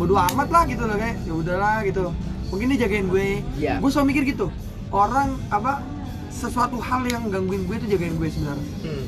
[0.02, 2.02] bodo amat lah gitu loh kayak ya udahlah gitu.
[2.50, 3.28] Mungkin dia jagain gue.
[3.62, 3.74] Iya.
[3.80, 4.48] gue selalu mikir gitu
[4.92, 5.80] orang apa
[6.32, 8.70] sesuatu hal yang gangguin gue itu jagain gue sebenarnya.
[8.88, 9.06] Hmm.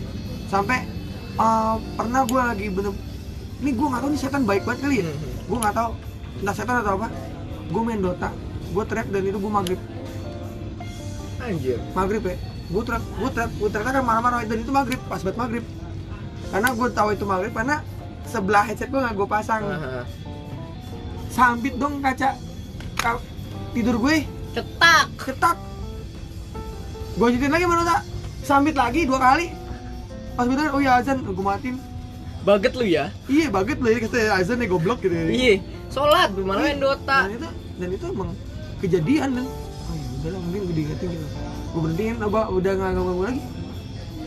[0.52, 0.86] sampai
[1.42, 2.94] uh, pernah gue lagi bener
[3.64, 5.04] ini gue nggak tahu nih setan baik banget kali ya.
[5.08, 5.18] Hmm.
[5.50, 5.90] gue nggak tahu
[6.44, 7.08] entah setan atau apa
[7.74, 8.30] gue main Dota
[8.74, 9.80] gue teriak dan itu gue maghrib.
[11.40, 11.78] Anjir.
[11.94, 12.36] Maghrib ya.
[12.68, 15.66] Gue teriak gue teriak gue teriak kan marah-marah dan itu maghrib pas banget maghrib.
[16.50, 17.76] Karena gue tahu itu maghrib karena
[18.26, 19.62] sebelah headset gue nggak gue pasang.
[19.64, 20.02] Aha.
[21.30, 22.38] sambit dong kaca.
[22.98, 23.24] Ka-
[23.74, 24.26] tidur gue.
[24.54, 25.06] Cetak.
[25.18, 25.58] Ketak
[27.14, 28.02] gue lanjutin lagi mana tak
[28.42, 29.54] sambit lagi dua kali.
[30.34, 31.22] Pas gue oh ya azan.
[31.22, 31.78] Gue matiin.
[32.44, 33.08] Baget lu ya?
[33.30, 34.00] Iya banget loh ya.
[34.04, 35.30] Kata azan ya goblok gitu ya.
[35.30, 35.54] Iya.
[35.94, 38.34] Sholat lu malah main Dota dan itu dan itu emang
[38.84, 41.26] kejadian dan oh ya udahlah mungkin gue diingetin gitu.
[41.72, 43.42] Gue berhentiin apa udah nggak ganggu lagi.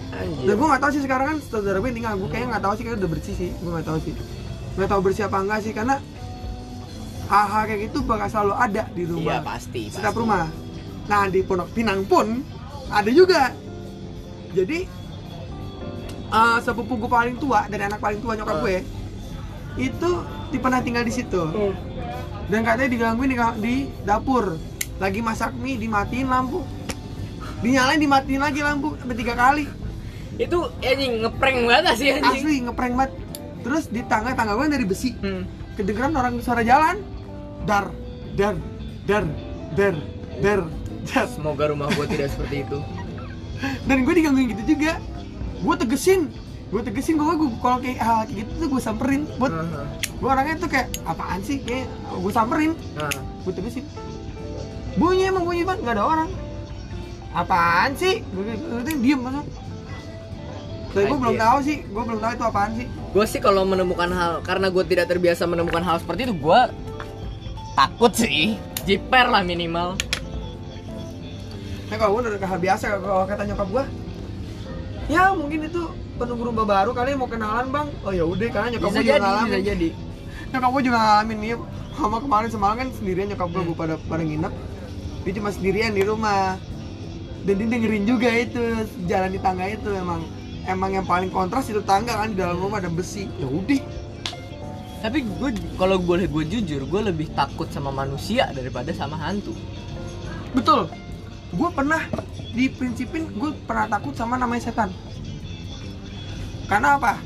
[0.07, 0.45] Anjir.
[0.45, 2.13] Dan gue nggak tahu sih sekarang kan saudara gue tinggal.
[2.17, 4.13] Gue kayaknya nggak tahu sih kayaknya udah bersih sih gue nggak tahu sih.
[4.77, 5.97] Nggak tahu bersih apa enggak sih karena
[7.27, 10.21] hal-hal kayak gitu bakal selalu ada di iya rumah pasti setiap pasti.
[10.21, 10.45] rumah.
[11.07, 12.27] Nah di Pondok Pinang pun
[12.89, 13.51] ada juga.
[14.53, 14.79] Jadi
[16.29, 18.63] eh, sepupu gue paling tua dari anak paling tua nyokap Ah.
[18.63, 18.77] gue
[19.77, 20.11] itu
[20.49, 21.43] di pernah tinggal di situ.
[21.43, 21.75] Hmm.
[22.47, 23.75] Dan katanya digangguin di, di
[24.07, 24.55] dapur.
[24.97, 26.65] Lagi masak mie dimatiin lampu.
[27.61, 29.67] Dinyalain dimatiin lagi lampu sampai tiga kali.
[30.37, 32.43] Itu anjing ngeprank banget sih anjing?
[32.45, 33.13] Asli ngeprank banget.
[33.67, 35.13] Terus di tangga tangga gue dari besi.
[35.21, 35.45] Hmm.
[35.77, 37.03] kedengeran orang suara jalan.
[37.69, 37.93] Dar
[38.39, 38.57] dar
[39.05, 39.25] dar
[39.77, 39.95] dar
[40.41, 40.61] dar
[41.13, 41.27] dar.
[41.29, 42.79] Semoga rumah gue tidak seperti itu.
[43.85, 44.97] Dan gue digangguin gitu juga.
[45.61, 46.33] Gue tegesin
[46.67, 49.23] gue tegesin gue gue kalau kayak hal kayak gitu tuh gue samperin.
[49.39, 49.53] Buat
[50.03, 51.63] gue orangnya tuh kayak apaan sih?
[51.63, 52.73] Kayak gue samperin.
[52.99, 53.13] Nah,
[53.47, 53.85] gue tegesin.
[54.99, 56.31] Bunyi emang bunyi banget nggak ada orang.
[57.37, 58.25] Apaan sih?
[58.35, 59.47] Gue diem masa?
[60.97, 62.87] Tapi gue belum tahu sih gue belum tahu itu apaan sih.
[63.13, 66.61] Gue sih kalau menemukan hal karena gue tidak terbiasa menemukan hal seperti itu gue
[67.77, 68.57] takut sih.
[68.89, 70.01] Jiper lah minimal.
[71.87, 73.85] Nah kalau gue udah hal biasa kalau kata nyokap gue
[75.07, 75.83] ya mungkin itu
[76.17, 77.89] penunggu rumah baru kali mau kenalan bang.
[78.03, 79.49] Oh ya udah karena nyokap gue juga ngalamin.
[79.49, 79.89] bisa jadi.
[80.53, 81.51] Nyokap gue juga ngalamin nih
[81.97, 83.77] sama kemarin semalam kan sendirian nyokap gue Hmm.
[83.77, 84.53] pada pada nginep.
[85.27, 86.59] Dia cuma sendirian di rumah.
[87.47, 88.59] Dan dia dengerin juga itu
[89.07, 90.27] jalan di tangga itu emang
[90.67, 93.31] emang yang paling kontras itu tangga kan di dalam rumah ada besi.
[93.39, 93.83] Ya udah.
[95.07, 99.55] Tapi gue kalau boleh gue jujur gue lebih takut sama manusia daripada sama hantu.
[100.51, 100.91] Betul
[101.53, 102.03] gue pernah
[102.57, 104.91] diprinsipin gue pernah takut sama namanya setan
[106.67, 107.21] karena apa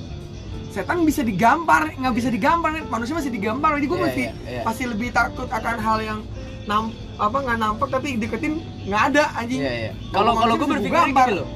[0.71, 4.63] setan bisa digambar nggak bisa digambar manusia masih digambar jadi gue Iya, masih iya, iya.
[4.63, 6.21] masih lebih takut akan hal yang
[6.69, 9.93] nam apa nggak nampak tapi deketin nggak ada anjing Iya iya.
[10.15, 11.49] Kalau kalau gue berpikir gini loh.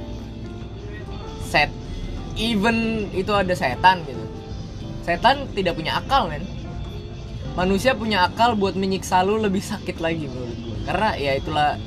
[1.47, 1.71] Set,
[2.35, 4.25] even itu ada setan gitu.
[5.07, 6.43] Setan tidak punya akal men.
[7.55, 10.77] Manusia punya akal buat menyiksa lu lebih sakit lagi menurut gue.
[10.91, 11.79] Karena ya itulah.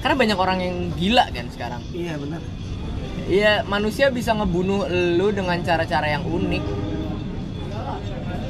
[0.00, 1.82] Karena banyak orang yang gila kan sekarang.
[1.92, 2.40] iya benar
[3.22, 6.64] Iya manusia bisa ngebunuh lu dengan cara-cara yang unik.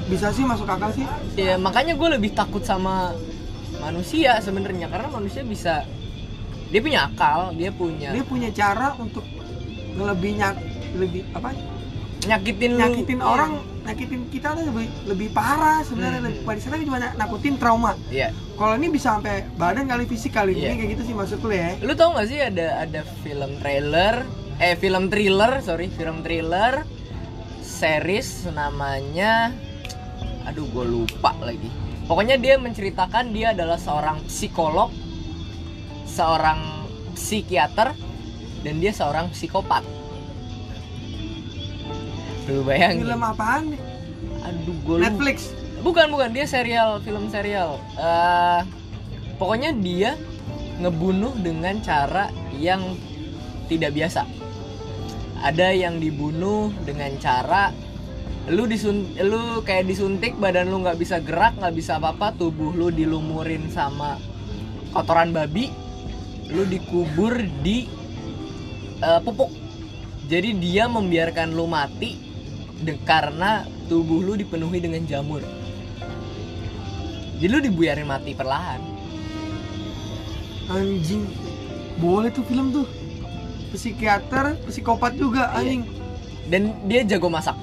[0.07, 3.15] bisa sih masuk akal sih Ya makanya gue lebih takut sama
[3.79, 5.87] manusia sebenarnya karena manusia bisa
[6.67, 9.23] dia punya akal, dia punya dia punya cara untuk
[9.93, 10.57] lebih nyak
[10.95, 11.51] lebih apa
[12.23, 13.27] nyakitin nyakitin Iya.
[13.27, 13.53] orang
[13.91, 16.27] nyakitin kita tuh lebih lebih parah sebenarnya Hmm.
[16.31, 18.31] lebih pada sana cuma nakutin trauma Iya.
[18.55, 20.71] kalau ini bisa sampai badan kali fisik kali Iya.
[20.71, 24.23] ini kayak gitu sih maksud lu ya Lu tau gak sih ada ada film trailer
[24.57, 26.85] eh film thriller sorry film thriller
[27.61, 29.51] series namanya
[30.45, 31.69] aduh gue lupa lagi
[32.05, 34.93] pokoknya dia menceritakan dia adalah seorang psikolog
[36.05, 36.61] seorang
[37.15, 37.95] psikiater
[38.61, 39.81] dan dia seorang psikopat
[42.51, 43.07] lu bayangin.
[43.07, 43.81] Film apaan nih?
[44.45, 45.55] Aduh gue Netflix.
[45.81, 47.81] Bukan bukan dia serial film serial.
[47.97, 48.61] Eh
[49.41, 50.19] pokoknya dia
[50.81, 52.97] ngebunuh dengan cara yang
[53.71, 54.27] tidak biasa.
[55.41, 57.73] Ada yang dibunuh dengan cara
[58.49, 62.89] lu disun lu kayak disuntik badan lu nggak bisa gerak nggak bisa apa-apa tubuh lu
[62.89, 64.17] dilumurin sama
[64.91, 65.71] kotoran babi
[66.51, 67.87] lu dikubur di
[69.01, 69.49] eh, pupuk.
[70.31, 72.30] Jadi dia membiarkan lu mati
[72.81, 75.43] de- karena tubuh lu dipenuhi dengan jamur.
[77.37, 78.81] Jadi lu dibuyarin mati perlahan.
[80.69, 81.25] Anjing.
[81.97, 82.87] Boleh tuh film tuh.
[83.71, 85.59] Psikiater psikopat juga Iya.
[85.59, 85.83] anjing.
[86.47, 87.55] Dan dia jago masak.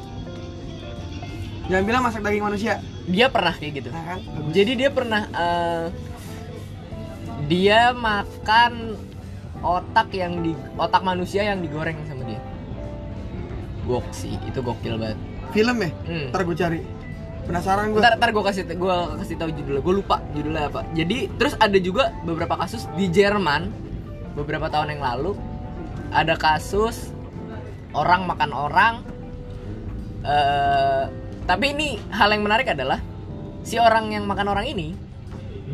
[1.68, 2.80] Jangan bilang masak daging manusia.
[3.06, 3.90] Dia pernah kayak gitu.
[3.92, 4.20] Nah kan?
[4.24, 4.52] Bagus.
[4.52, 5.86] jadi dia pernah eh,
[7.46, 8.96] dia makan
[9.60, 12.17] otak yang di otak manusia yang digoreng sama
[13.88, 15.18] gok sih itu gokil banget
[15.56, 16.28] film ya hmm.
[16.36, 16.80] ntar gue cari
[17.48, 19.82] penasaran gue Ntar, ntar gue kasih gua kasih tahu judulnya.
[19.82, 20.84] Gue lupa judulnya apa.
[20.92, 23.72] Jadi terus ada juga beberapa kasus di Jerman
[24.36, 25.32] beberapa tahun yang lalu
[26.12, 27.16] ada kasus
[27.96, 28.96] orang makan orang.
[30.28, 31.04] eh
[31.48, 33.00] tapi ini hal yang menarik adalah
[33.64, 34.92] si orang yang makan orang ini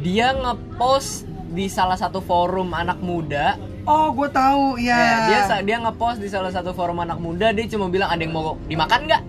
[0.05, 3.57] dia ngepost di salah satu forum anak muda.
[3.85, 7.49] Oh gue tahu ya Eh, dia sa- dia ngepost di salah satu forum anak muda
[7.49, 9.23] dia cuma bilang ada yang mau dimakan nggak?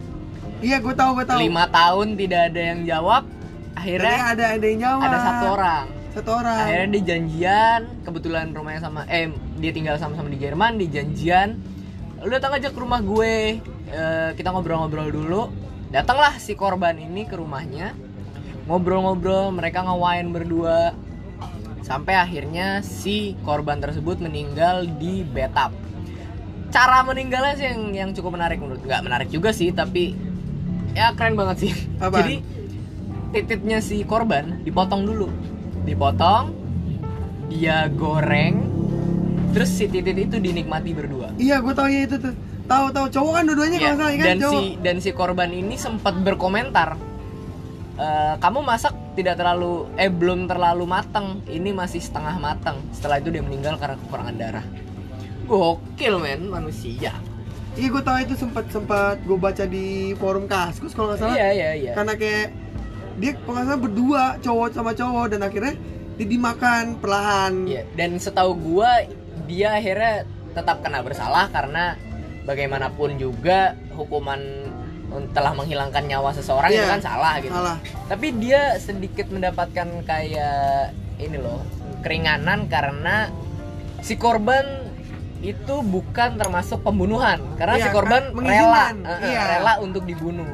[0.60, 1.38] iya gue tahu gue tahu.
[1.40, 3.22] Lima tahun tidak ada yang jawab.
[3.74, 5.02] Akhirnya Akhirnya ada ada yang jawab.
[5.02, 5.84] ada satu orang.
[6.10, 6.56] Satu orang.
[6.58, 11.58] Akhirnya dia janjian kebetulan rumahnya sama eh dia tinggal sama-sama di Jerman di janjian
[12.18, 15.42] lu datang aja ke rumah gue Eh, kita ngobrol-ngobrol dulu.
[15.88, 17.92] Datanglah si korban ini ke rumahnya
[18.64, 20.96] ngobrol-ngobrol mereka nge-wine berdua
[21.84, 25.76] sampai akhirnya si korban tersebut meninggal di bathtub
[26.72, 30.16] cara meninggalnya sih yang yang cukup menarik menurut nggak menarik juga sih tapi
[30.90, 31.72] ya keren banget sih.
[32.02, 32.18] Apaan?
[32.18, 32.34] jadi
[33.30, 35.30] titiknya si korban dipotong dulu.
[35.86, 36.50] Dipotong
[37.46, 38.72] dia goreng
[39.54, 41.30] terus si titit itu dinikmati berdua.
[41.38, 42.34] Iya gue tahu ya itu tuh.
[42.64, 43.06] Tahu tahu.
[43.12, 44.26] Cowok kan dua-duanya Ya, kalau nggak salah ya kan?
[44.26, 44.54] Dan cowok.
[44.58, 46.88] si dan si korban ini sempat berkomentar
[47.94, 53.30] "Eh, kamu masak tidak terlalu eh belum terlalu matang ini masih setengah matang setelah itu
[53.30, 54.66] dia meninggal karena kekurangan darah.
[55.46, 56.50] Gokil men.
[56.50, 57.14] Manusia.
[57.74, 61.34] Iya gue tahu itu sempat sempat gue baca di forum Kaskus kalau nggak salah.
[61.34, 61.92] iya iya iya.
[61.94, 62.46] Karena kayak
[63.18, 65.26] dia kalau nggak salah berdua cowok sama cowok.
[65.34, 65.74] Dan akhirnya
[66.14, 67.66] dia dimakan perlahan.
[67.66, 69.02] Iya, dan setahu gua
[69.50, 70.22] dia akhirnya
[70.54, 71.98] tetap kena bersalah karena
[72.46, 74.63] bagaimanapun juga hukuman
[75.30, 77.52] telah menghilangkan nyawa seseorang itu Iya, kan salah gitu.
[77.52, 77.76] Salah.
[78.04, 81.62] Tapi dia sedikit mendapatkan kayak ini loh,
[82.00, 83.30] keringanan karena
[84.00, 84.90] si korban
[85.40, 88.94] itu bukan termasuk pembunuhan karena Iya, si korban kan, rela mengizinkan.
[89.04, 89.42] eh, Iya.
[89.52, 90.48] rela untuk dibunuh.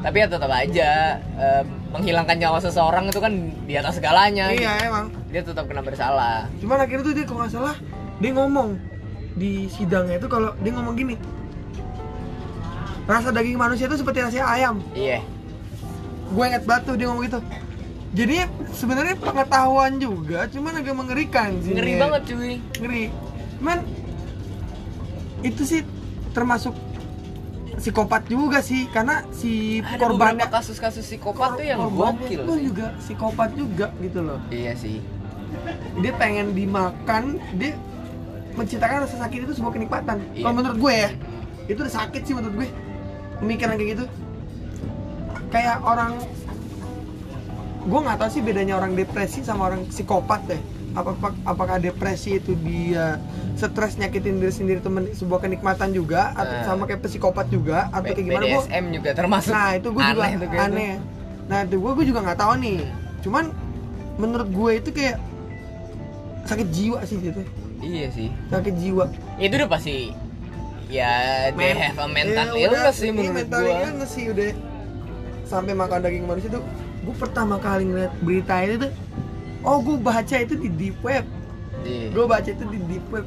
[0.00, 0.90] Tapi ya tetap aja
[1.36, 3.32] eh, menghilangkan nyawa seseorang itu kan
[3.62, 4.50] di atas segalanya.
[4.50, 4.62] gitu.
[4.62, 5.06] Iya emang.
[5.30, 6.50] Dia tetap kena bersalah.
[6.58, 7.76] Cuman akhirnya tuh dia kalau nggak salah
[8.18, 8.68] dia ngomong
[9.32, 11.14] di sidangnya itu kalau dia ngomong gini.
[13.06, 14.78] Rasa daging manusia itu seperti rasa ayam.
[14.94, 15.20] Iya.
[16.32, 17.40] Gue inget tuh dia ngomong gitu.
[18.12, 18.44] Jadi
[18.76, 21.72] sebenarnya pengetahuan juga, cuman agak mengerikan sih.
[21.72, 22.54] Ngeri banget cuy.
[22.76, 23.04] Ngeri.
[23.56, 23.78] Cuman
[25.40, 25.80] itu sih
[26.36, 26.76] termasuk
[27.72, 32.64] psikopat juga sih karena si Ada korbannya kasus-kasus psikopat tuh yang gokil tuh sih.
[32.68, 34.38] juga psikopat juga gitu loh.
[34.52, 35.00] Iya sih.
[36.04, 37.74] Dia pengen dimakan, dia
[38.54, 40.20] menciptakan rasa sakit itu sebuah kenikmatan.
[40.36, 40.44] Iya.
[40.44, 41.10] Kalau menurut gue ya,
[41.72, 42.68] itu udah sakit sih menurut gue.
[43.42, 44.04] Pemikiran kayak gitu.
[45.50, 46.16] Kayak orang
[47.82, 50.60] gue nggak tahu sih bedanya orang depresi sama orang psikopat deh.
[50.92, 53.16] Apakah apakah depresi itu dia
[53.54, 56.64] stres nyakitin diri sendiri itu men- sebuah kenikmatan juga atau Nah.
[56.64, 59.50] sama kayak psikopat juga atau B- kayak gimana BDSM juga termasuk.
[59.50, 60.94] Nah itu gue juga aneh kayak aneh.
[61.48, 62.78] Nah itu gue gue juga nggak tahu nih.
[63.20, 63.44] Cuman
[64.14, 65.16] menurut gue itu kayak
[66.44, 67.40] sakit jiwa sih gitu.
[67.40, 67.42] itu.
[67.80, 68.28] Iya sih.
[68.46, 69.04] Sakit jiwa.
[69.38, 70.12] Itu udah pasti
[70.92, 71.12] ya
[71.50, 73.80] they Men- have a mental Ya, illness sih menurut mental gua.
[73.82, 74.52] illness sih udah
[75.42, 76.64] sampai makan daging manusia tuh.
[77.02, 78.92] Gue pertama kali ngeliat berita itu tuh,
[79.62, 81.24] oh gue baca itu di deep web.
[81.82, 82.12] Iya.
[82.12, 83.26] Gue baca itu di deep web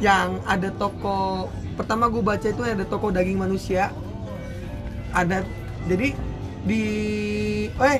[0.00, 1.46] yang ada toko
[1.76, 3.94] pertama gue baca itu ada toko daging manusia
[5.12, 5.46] ada
[5.84, 6.10] jadi
[6.62, 6.82] di
[7.70, 7.98] eh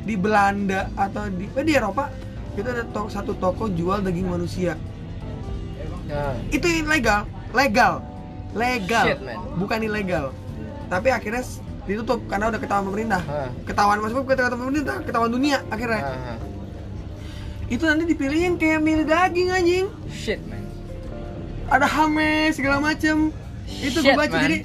[0.00, 2.08] di Belanda atau di eh, di Eropa
[2.52, 4.72] itu ada to- satu toko jual daging manusia
[6.04, 8.00] Nah, itu ilegal legal legal
[9.06, 9.38] Shit, man.
[9.58, 10.30] bukan ilegal
[10.88, 11.42] tapi akhirnya
[11.84, 16.30] ditutup karena udah ketahuan pemerintah ah, ketahuan maksudnya bukan ketahuan pemerintah ketahuan dunia akhirnya ah,
[16.34, 16.38] ah.
[17.68, 20.64] itu nanti dipilihin kayak milih daging anjing Shit man.
[21.68, 23.34] ada hame segala macem
[23.68, 24.42] itu gue baca man.
[24.48, 24.58] jadi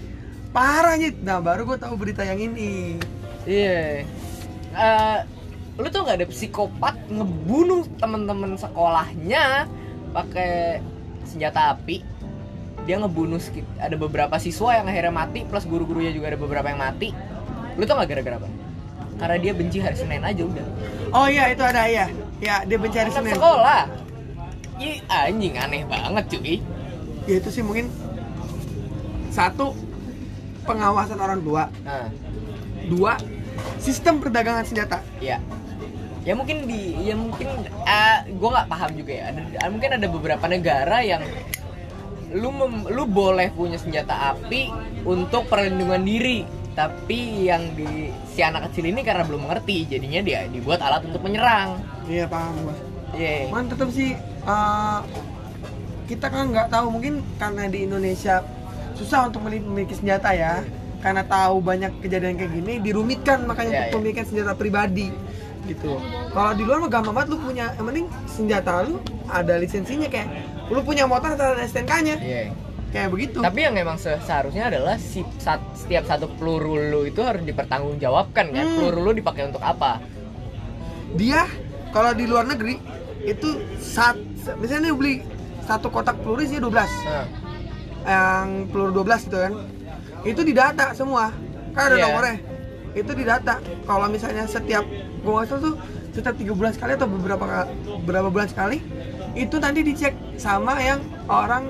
[0.55, 2.99] parah nyet nah baru gue tahu berita yang ini
[3.49, 4.05] Iya.
[4.75, 5.19] Eh,
[5.79, 9.65] lu tuh nggak ada psikopat ngebunuh temen-temen sekolahnya
[10.13, 10.83] pakai
[11.25, 12.03] senjata api.
[12.89, 13.37] Dia ngebunuh
[13.77, 17.13] ada beberapa siswa yang akhirnya mati plus guru-gurunya juga ada beberapa yang mati.
[17.77, 18.49] Lu tau gak gara-gara apa?
[19.21, 20.65] Karena dia benci hari Senin aja udah.
[21.13, 22.09] oh iya itu ada ya
[22.41, 23.83] ya dia mencari Anak senin sekolah.
[24.81, 26.55] Ih, anjing aneh banget cuy.
[27.29, 27.93] ya itu sih mungkin
[29.29, 29.77] satu
[30.65, 32.09] pengawasan orang tua Nah,
[32.89, 33.21] dua
[33.77, 35.37] sistem perdagangan senjata ya.
[36.25, 37.53] Ya mungkin di ya mungkin
[37.85, 39.23] eh gue nggak paham juga ya.
[39.29, 41.21] Ada mungkin ada beberapa negara yang
[42.33, 44.69] lu mem- lu boleh punya senjata api
[45.03, 46.45] untuk perlindungan diri.
[46.73, 51.19] Tapi yang di si anak kecil ini karena belum mengerti jadinya dia dibuat alat untuk
[51.19, 51.81] menyerang.
[52.07, 52.75] Iya paham gua.
[53.11, 53.51] Iya.
[53.51, 54.99] Cuman tetap sih eh,
[56.07, 58.41] kita kan nggak tahu mungkin karena di Indonesia
[58.95, 60.63] susah untuk memiliki, memiliki senjata ya.
[60.99, 63.95] Karena tahu banyak kejadian kayak gini dirumitkan makanya Iya, untuk iya.
[63.99, 65.07] pemilikan senjata pribadi
[65.69, 66.01] gitu.
[66.27, 70.27] Kalau di luar mah gampang banget lu punya yang penting senjata lu ada lisensinya kayak
[70.67, 72.41] lu punya motor atau ada STNK nya Iya.
[72.89, 73.37] kayak begitu.
[73.37, 78.45] Tapi yang memang se- seharusnya adalah si sat- setiap satu peluru lu itu harus dipertanggungjawabkan
[78.47, 78.63] kan?
[78.63, 78.75] Hmm.
[78.75, 80.01] peluru lu dipakai untuk apa?
[81.11, 81.45] Dia
[81.89, 82.77] kalau di luar negeri
[83.21, 84.17] itu saat
[84.55, 85.15] misalnya dia beli
[85.61, 87.25] satu kotak peluru isinya 12 nah,
[88.01, 89.53] yang peluru 12 gitu kan
[90.21, 91.29] itu didata semua.
[91.71, 92.05] Kan ada Iya.
[92.05, 92.37] nomornya.
[92.91, 93.55] Itu didata.
[93.83, 94.81] Kalau misalnya setiap
[95.19, 95.75] gua nggak salah tuh
[96.09, 97.45] setiap tiga bulan sekali atau beberapa
[98.01, 98.77] beberapa bulan sekali
[99.33, 101.69] itu nanti dicek sama yang orang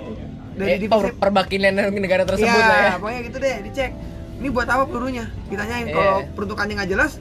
[0.55, 3.91] dari eh, divisi per- perbakinan negara tersebut Iya, lah ya pokoknya gitu deh dicek
[4.39, 5.95] ini buat apa pelurunya ditanyain Iya.
[5.95, 7.11] kalau peruntukannya nggak jelas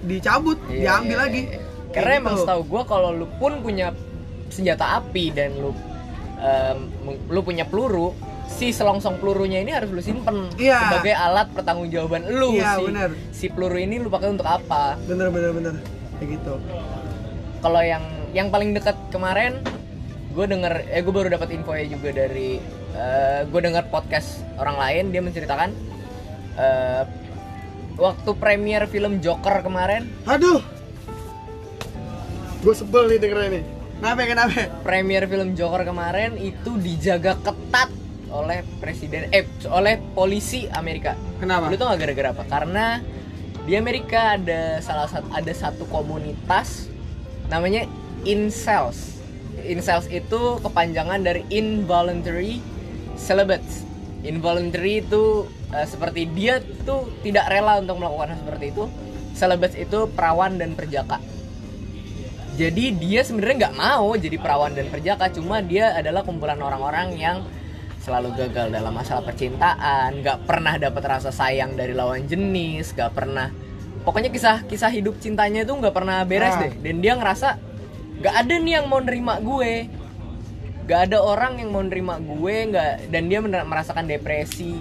[0.00, 1.58] dicabut Iya, diambil iya, lagi iya.
[1.90, 2.22] Karena gitu.
[2.22, 3.90] emang setahu gue kalau lu pun punya
[4.46, 5.74] senjata api dan lu
[6.38, 6.78] em,
[7.26, 8.14] lu punya peluru,
[8.50, 10.90] si selongsong pelurunya ini harus lu simpen Iya.
[10.90, 12.58] sebagai alat pertanggungjawaban lu.
[12.58, 13.10] Iya, si, bener.
[13.30, 14.98] si peluru ini lu pakai untuk apa?
[15.06, 15.74] bener bener bener
[16.18, 16.58] kayak gitu
[17.60, 19.60] Kalau yang yang paling dekat kemarin,
[20.32, 22.58] gue denger, eh gue baru dapat info ya juga dari
[23.46, 25.70] gue denger podcast orang lain dia menceritakan
[26.56, 27.02] eh,
[27.96, 30.60] waktu premier film Joker kemarin aduh
[32.60, 33.64] gue sebel nih dengernya nih
[34.00, 37.88] kenapa kenapa premier film Joker kemarin itu dijaga ketat
[38.30, 42.44] oleh presiden eh oleh polisi Amerika kenapa Lu tau gak gara-gara apa?
[42.46, 43.02] Karena
[43.66, 46.88] di Amerika ada salah satu ada satu komunitas
[47.52, 47.84] namanya
[48.24, 49.20] incels.
[49.60, 52.62] Incels itu kepanjangan dari involuntary
[53.18, 53.84] celibates.
[54.24, 58.84] Involuntary itu eh, seperti dia tuh tidak rela untuk melakukan hal seperti itu.
[59.36, 61.20] Celibates itu perawan dan perjaka.
[62.60, 67.40] Jadi dia sebenarnya nggak mau jadi perawan dan perjaka, cuma dia adalah kumpulan orang-orang yang
[68.00, 73.52] selalu gagal dalam masalah percintaan, nggak pernah dapat rasa sayang dari lawan jenis, nggak pernah.
[74.00, 76.64] Pokoknya kisah kisah hidup cintanya itu nggak pernah beres Nah.
[76.64, 76.72] deh.
[76.80, 77.60] Dan dia ngerasa
[78.24, 79.72] nggak ada nih yang mau nerima gue,
[80.88, 84.80] nggak ada orang yang mau nerima gue, nggak dan dia merasakan depresi.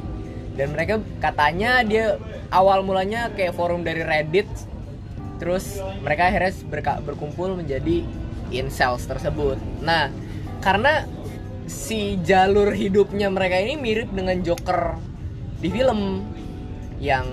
[0.56, 2.20] Dan mereka katanya dia
[2.52, 4.48] awal mulanya kayak forum dari Reddit,
[5.44, 8.04] terus mereka akhirnya berka- berkumpul menjadi
[8.52, 9.60] incels tersebut.
[9.84, 10.12] Nah,
[10.64, 11.04] karena
[11.70, 14.98] si jalur hidupnya mereka ini mirip dengan Joker
[15.62, 16.26] di film
[16.98, 17.26] yang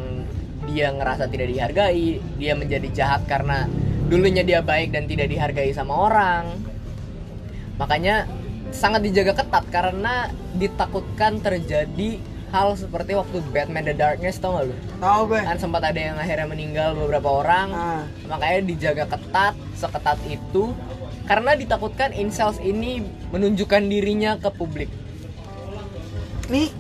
[0.69, 3.65] dia ngerasa tidak dihargai, dia menjadi jahat karena
[4.13, 6.45] dulunya dia baik dan tidak dihargai sama orang.
[7.81, 8.29] Makanya
[8.75, 10.29] sangat dijaga ketat karena
[10.59, 12.19] ditakutkan terjadi
[12.51, 14.75] hal seperti waktu Batman The Darkness tau gak lu?
[15.03, 20.19] tahu gue Kan sempat ada yang akhirnya meninggal beberapa orang ah makanya dijaga ketat seketat
[20.31, 20.73] itu
[21.27, 23.03] karena ditakutkan incels ini
[23.35, 24.91] menunjukkan dirinya ke publik.
[26.47, 26.71] Nih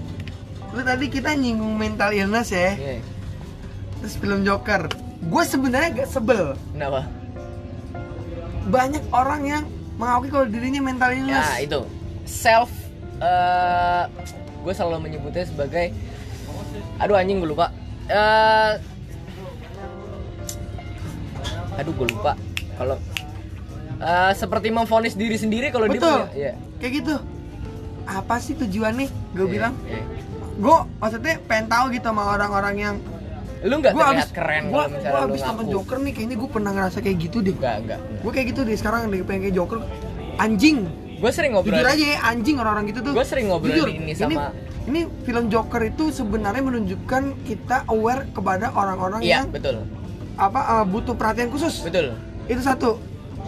[0.70, 2.74] lu tadi kita nyinggung mental illness ya.
[2.78, 3.02] Iya.
[3.96, 4.86] terus film Joker.
[5.26, 6.54] Gue sebenarnya gak sebel.
[6.70, 7.08] Kenapa?
[8.70, 9.64] Banyak orang yang
[9.96, 11.48] mengakui kalau dirinya mental illness.
[11.58, 11.80] ya itu.
[12.22, 12.70] Self
[14.66, 15.94] gue selalu menyebutnya sebagai
[17.00, 17.72] aduh anjing gue lupa.
[18.06, 18.72] Eh,
[21.80, 22.38] aduh gue lupa.
[22.76, 23.00] Kalau
[23.98, 26.52] eh, seperti memvonis diri sendiri kalau dia punya iya.
[26.78, 27.14] kayak gitu.
[28.06, 29.08] Apa sih tujuannya?
[29.34, 30.02] Gue Iya, bilang iya.
[30.56, 32.96] gue maksudnya pengen tahu gitu sama orang-orang yang
[33.66, 36.36] lu nggak gue terlihat abis keren gue kalau misalnya lu abis nonton Joker nih kayaknya
[36.38, 37.54] gue pernah ngerasa kayak gitu deh.
[37.56, 39.78] Enggak enggak gue kayak gitu deh sekarang deh pengen kayak Joker.
[40.36, 40.78] Anjing.
[41.16, 43.12] Gue sering ngobrol jujur aja ya anjing orang-orang gitu tuh.
[43.16, 44.52] Gua sering ngobrol Jujur, ini sama-
[44.86, 49.82] ini, film Joker itu sebenarnya menunjukkan kita aware kepada orang-orang iya yang betul.
[50.36, 51.82] apa uh, butuh perhatian khusus.
[51.82, 52.14] Betul.
[52.46, 53.00] Itu satu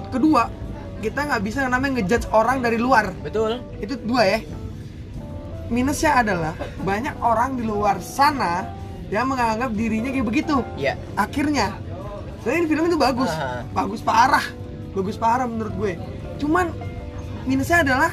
[0.08, 0.48] kedua
[0.98, 3.14] kita nggak bisa yang namanya ngejudge orang dari luar.
[3.22, 3.62] Betul.
[3.78, 4.40] Itu dua ya.
[5.68, 8.64] Minusnya adalah banyak orang di luar sana
[9.08, 10.64] yang menganggap dirinya kayak begitu.
[10.74, 10.96] Iya.
[11.14, 11.76] Akhirnya
[12.40, 13.30] sebenarnya ini film itu bagus.
[13.30, 13.62] Aha.
[13.70, 14.46] bagus parah.
[14.90, 15.92] Bagus parah menurut gue.
[16.40, 16.72] Cuman
[17.44, 18.10] minusnya adalah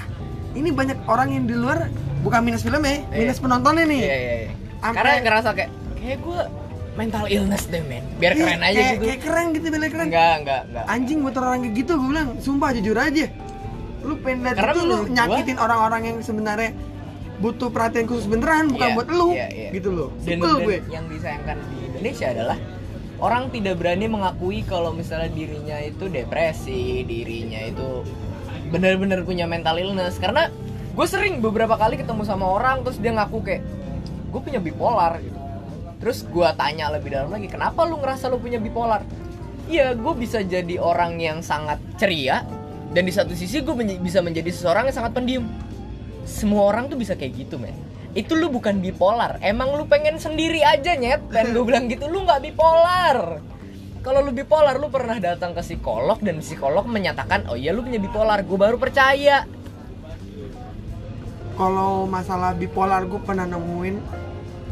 [0.54, 1.88] ini banyak orang yang di luar
[2.22, 3.18] bukan minus filmnya Iya.
[3.18, 4.02] minus penontonnya nih.
[4.04, 4.52] Iya iya, iya.
[4.78, 6.40] Sampai- karena ngerasa kayak kayak gue
[6.96, 8.04] mental illness deh men.
[8.18, 9.04] Biar Iya, keren aja kayak, gitu.
[9.06, 10.08] kayak keren gitu bilang keren.
[10.08, 10.86] Enggak enggak enggak.
[10.88, 13.26] Anjing buat orang kayak gitu gue bilang sumpah jujur aja.
[14.06, 16.72] Lu pengen lihat itu lu nyakitin orang-orang yang sebenarnya
[17.36, 19.30] butuh perhatian khusus beneran bukan Iya, buat lu.
[19.36, 19.70] iya, iya.
[19.76, 20.10] gitu loh.
[20.24, 20.78] Dan, dan gue.
[20.88, 22.58] yang disayangkan di Indonesia adalah
[23.20, 28.08] orang tidak berani mengakui kalau misalnya dirinya itu depresi dirinya itu
[28.72, 30.16] benar-benar punya mental illness.
[30.16, 30.48] Karena
[30.96, 33.62] gue sering beberapa kali ketemu sama orang terus dia ngaku kayak
[34.32, 35.35] gue punya bipolar gitu
[36.06, 39.02] terus gue tanya lebih dalam lagi kenapa lu ngerasa lu punya bipolar?
[39.66, 42.46] Iya gue bisa jadi orang yang sangat ceria
[42.94, 45.50] dan di satu sisi gue bisa menjadi seseorang yang sangat pendiam.
[46.30, 47.74] Semua orang tuh bisa kayak gitu men.
[48.14, 49.42] Itu lu bukan bipolar.
[49.42, 51.26] Emang lu pengen sendiri aja nyet.
[51.34, 53.42] Dan gue bilang gitu lu nggak bipolar.
[54.06, 57.98] Kalau lu bipolar lu pernah datang ke psikolog dan psikolog menyatakan oh iya lu punya
[57.98, 59.50] bipolar gue baru percaya.
[61.58, 63.98] Kalau masalah bipolar gue pernah nemuin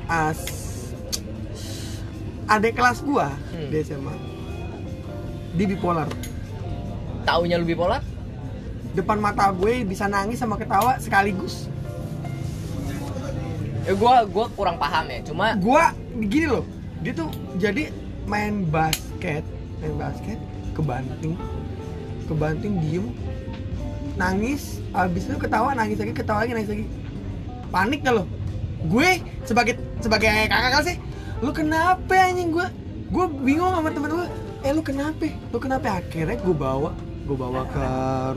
[0.07, 0.62] as
[2.45, 3.69] adik kelas gua Hmm.
[3.69, 4.13] di SMA
[5.53, 6.09] di bipolar
[7.23, 8.01] taunya lu bipolar
[8.93, 11.65] depan mata gue bisa nangis sama ketawa sekaligus.
[13.83, 15.91] Eh gue gua kurang paham ya cuma gua
[16.23, 16.61] gini loh
[17.01, 17.27] dia tuh
[17.57, 17.89] jadi
[18.23, 19.43] main basket
[19.81, 20.39] main basket
[20.71, 21.35] kebanting
[22.25, 23.05] kebanting diem
[24.13, 26.85] nangis habis itu ketawa nangis lagi ketawa lagi nangis lagi.
[27.73, 28.23] Panik gak lo?
[28.85, 30.97] Gue sebagai sebagai kakak kelas sih
[31.43, 32.55] lu kenapa anjing?
[32.55, 32.67] Gue
[33.11, 34.27] gue bingung sama temen gue
[34.63, 35.27] eh lu kenapa?
[35.51, 35.99] Lu kenapa?
[35.99, 36.95] Akhirnya gue bawa
[37.27, 37.85] gue bawa ke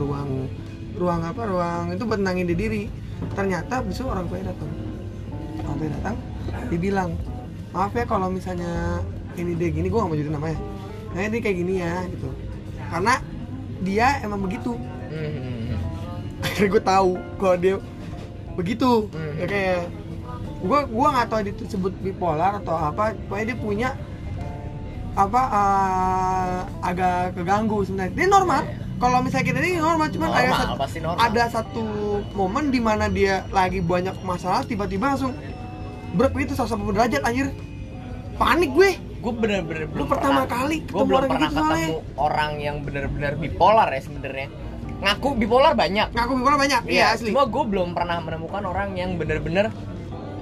[0.03, 0.51] ruang
[0.99, 1.41] ruang apa?
[1.47, 2.83] Ruang itu buat nangin di diri.
[3.33, 4.71] Ternyata besok orang tua datang.
[5.63, 6.15] Orang tua datang
[6.67, 7.15] dibilang
[7.71, 9.03] maaf ya kalau misalnya
[9.35, 10.59] ini dia gini gue gak mau jadi namanya
[11.15, 12.29] nah ini kayak gini ya gitu.
[12.91, 13.13] Karena
[13.81, 14.75] dia emang begitu.
[15.07, 15.77] Hmm,
[16.43, 17.75] akhirnya gue tahu kalau dia
[18.57, 19.07] begitu.
[19.13, 19.33] Hmm.
[19.39, 19.81] ya kayak
[20.57, 23.89] gue gue nggak tahu dia itu sebut bipolar atau apa pokoknya dia punya
[25.13, 28.13] apa eh, agak keganggu sebenarnya.
[28.13, 28.61] Dia normal.
[28.61, 31.21] Iya, kalau misalnya kita ini normal cuman ada normal satu, pasti normal.
[31.21, 31.83] ada satu
[32.33, 35.33] momen di mana dia lagi banyak masalah tiba-tiba langsung
[36.13, 37.49] brek itu 180 derajat anjir.
[38.37, 38.89] Panik gue.
[39.17, 41.87] Gue bener-bener lu belum pertama pernah- kali gue ketemu belum orang pernah gitu soalnya.
[41.89, 44.47] ketemu orang yang bener-bener bipolar ya sebenarnya.
[44.97, 46.07] Ngaku bipolar banyak.
[46.13, 47.33] Ngaku bipolar banyak iya asli.
[47.33, 49.73] cuma gue belum pernah menemukan orang yang bener-bener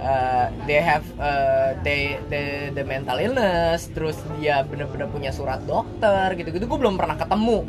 [0.06, 6.38] uh, they have uh, they the the mental illness terus dia bener-bener punya surat dokter
[6.38, 6.70] gitu-gitu.
[6.70, 7.66] Gue belum pernah ketemu.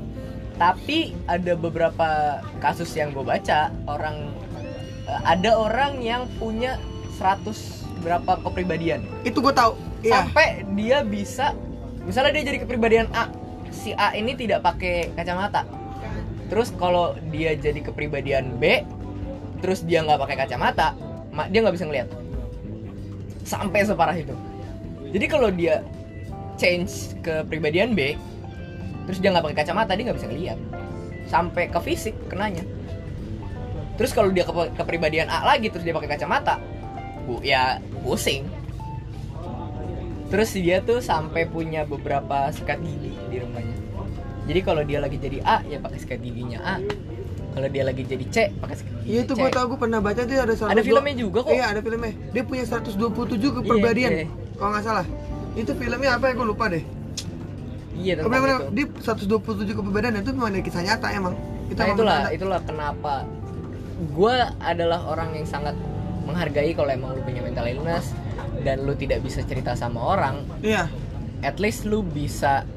[0.57, 4.29] Tapi ada beberapa kasus yang gue baca orang
[5.09, 6.77] uh, ada orang yang punya
[7.17, 9.05] 100 berapa kepribadian.
[9.25, 9.75] Itu gue tahu
[10.05, 10.21] iya.
[10.23, 11.57] Sampai dia bisa
[12.05, 13.33] misalnya dia jadi kepribadian A
[13.73, 15.65] si A ini tidak pakai kacamata.
[16.47, 18.87] Terus kalau dia jadi kepribadian B
[19.61, 20.95] terus dia nggak pakai kacamata
[21.33, 22.09] ma- dia nggak bisa ngeliat
[23.47, 24.35] sampai separah itu.
[25.15, 25.87] Jadi kalau dia
[26.59, 28.19] change ke kepribadian B
[29.07, 30.59] terus dia nggak pakai kacamata dia nggak bisa ngeliat.
[31.31, 32.67] Sampai ke fisik kenanya.
[33.95, 36.59] Terus kalau dia ke kepribadian A lagi terus dia pakai kacamata
[37.25, 38.51] bu ya pusing.
[40.27, 43.79] Terus dia tuh sampai punya beberapa sikat gigi di rumahnya.
[44.47, 46.75] Jadi kalau dia lagi jadi A ya pakai sikat giginya A
[47.57, 48.77] kalau dia lagi jadi C pakai
[49.09, 51.81] Iya itu gue tau gue pernah baca dia ada ada filmnya juga kok Iya ada
[51.81, 52.13] filmnya.
[52.37, 54.11] Dia punya 127 kepribadian.
[54.13, 54.29] Iya, iya.
[54.61, 55.07] Kalau nggak salah.
[55.57, 56.85] Itu filmnya apa ya gue lupa deh.
[57.97, 61.33] iya tentang bener-bener, itu dia 127 kepribadian itu memang dari kisah nyata emang.
[61.73, 63.25] Itu nah itulah itulah kenapa
[63.97, 65.73] gue adalah orang yang sangat
[66.29, 68.13] menghargai kalau emang lu punya mental illness
[68.61, 70.91] dan lu tidak bisa cerita sama orang Iya.
[71.41, 72.69] at least lu bisa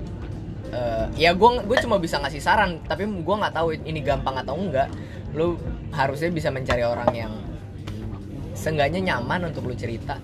[0.70, 4.58] eh, ya gue gue cuma bisa ngasih saran tapi gue nggak tahu ini gampang atau
[4.58, 4.90] enggak
[5.34, 5.58] lu
[5.94, 7.34] harusnya bisa mencari orang yang
[8.58, 10.18] seenggaknya nyaman untuk lu cerita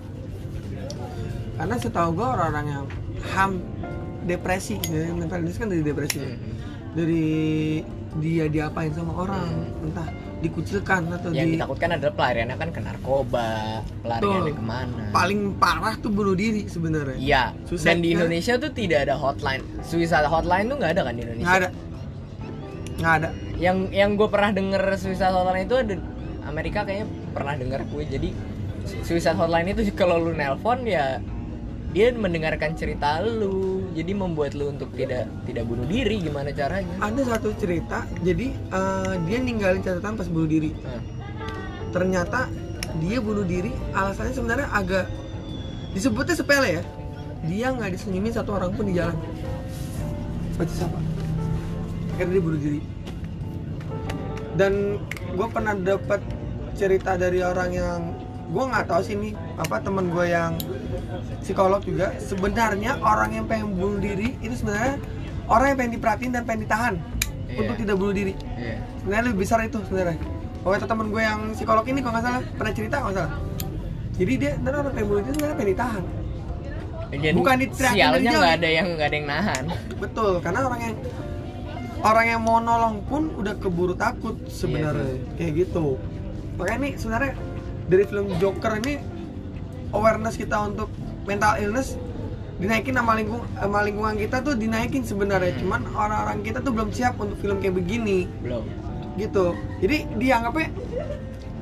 [1.56, 2.84] Karena setahu gue orang-orang yang
[3.32, 3.64] ham
[4.28, 6.20] depresi, dari mental illness kan dari depresi.
[6.20, 6.36] Hmm.
[6.92, 7.26] Dari
[8.20, 9.48] dia diapain sama orang,
[9.80, 14.58] entah dikucilkan atau yang di ditakutkan adalah pelariannya kan ke narkoba pelariannya Tuh.
[14.60, 17.16] ke mana paling parah tuh bunuh diri sebenarnya.
[17.16, 17.44] Iya,
[17.80, 18.20] dan di kan?
[18.20, 19.64] Indonesia tuh tidak ada hotline.
[19.80, 21.46] Suicide hotline tuh nggak ada kan di Indonesia?
[21.48, 21.70] Nggak ada.
[22.96, 23.28] Nggak ada.
[23.56, 25.94] Yang yang gue pernah denger suicide hotline itu ada
[26.44, 28.02] Amerika kayaknya pernah denger gue.
[28.04, 28.28] Jadi
[28.84, 31.16] suicide hotline itu kalau lu nelpon ya
[31.96, 36.92] dia mendengarkan cerita lu, jadi membuat lu untuk tidak tidak bunuh diri gimana caranya?
[37.00, 40.76] Ada satu cerita, jadi eh, dia ninggalin catatan pas bunuh diri.
[40.76, 41.00] Nah,
[41.96, 42.52] ternyata
[43.00, 45.08] dia bunuh diri alasannya sebenarnya agak
[45.96, 46.82] disebutnya sepele ya.
[47.48, 49.16] Dia nggak disenyumin satu orang pun di jalan.
[50.60, 51.00] Baca siapa?
[52.12, 52.80] Akhirnya dia bunuh diri.
[54.52, 55.00] Dan
[55.32, 56.20] gue pernah dapat
[56.76, 58.00] cerita dari orang yang
[58.52, 60.60] gue nggak tahu sih ini apa teman gue yang
[61.38, 64.96] psikolog juga sebenarnya orang yang pengen bunuh diri itu sebenarnya
[65.46, 66.94] orang yang pengen diperhatiin dan pengen ditahan
[67.46, 67.62] Iya.
[67.62, 68.34] untuk tidak bunuh diri.
[68.52, 68.74] Iya.
[68.98, 70.18] sebenarnya lebih besar itu sebenarnya.
[70.58, 73.34] Kalau kata temen gue yang psikolog ini kalau nggak salah pernah cerita kalau nggak salah.
[74.16, 76.02] Jadi dia dan orang pengen bunuh itu sebenarnya pengen ditahan.
[77.06, 78.34] Jadi Bukan diteriakin dari jauh.
[78.34, 79.64] nggak ada yang nggak ada yang nahan.
[79.96, 80.94] betul karena orang yang
[82.02, 85.22] orang yang mau nolong pun udah keburu takut sebenarnya.
[85.38, 86.02] kayak gitu.
[86.56, 87.32] Makanya ini sebenarnya
[87.86, 88.94] dari film Joker ini
[89.96, 90.92] awareness kita untuk
[91.24, 91.96] mental illness
[92.56, 95.52] dinaikin sama lingkung sama lingkungan kita tuh dinaikin sebenarnya.
[95.60, 98.28] Cuman orang-orang kita tuh belum siap untuk film kayak begini.
[98.40, 98.64] Belum.
[99.16, 99.56] gitu.
[99.80, 100.68] Jadi dianggapnya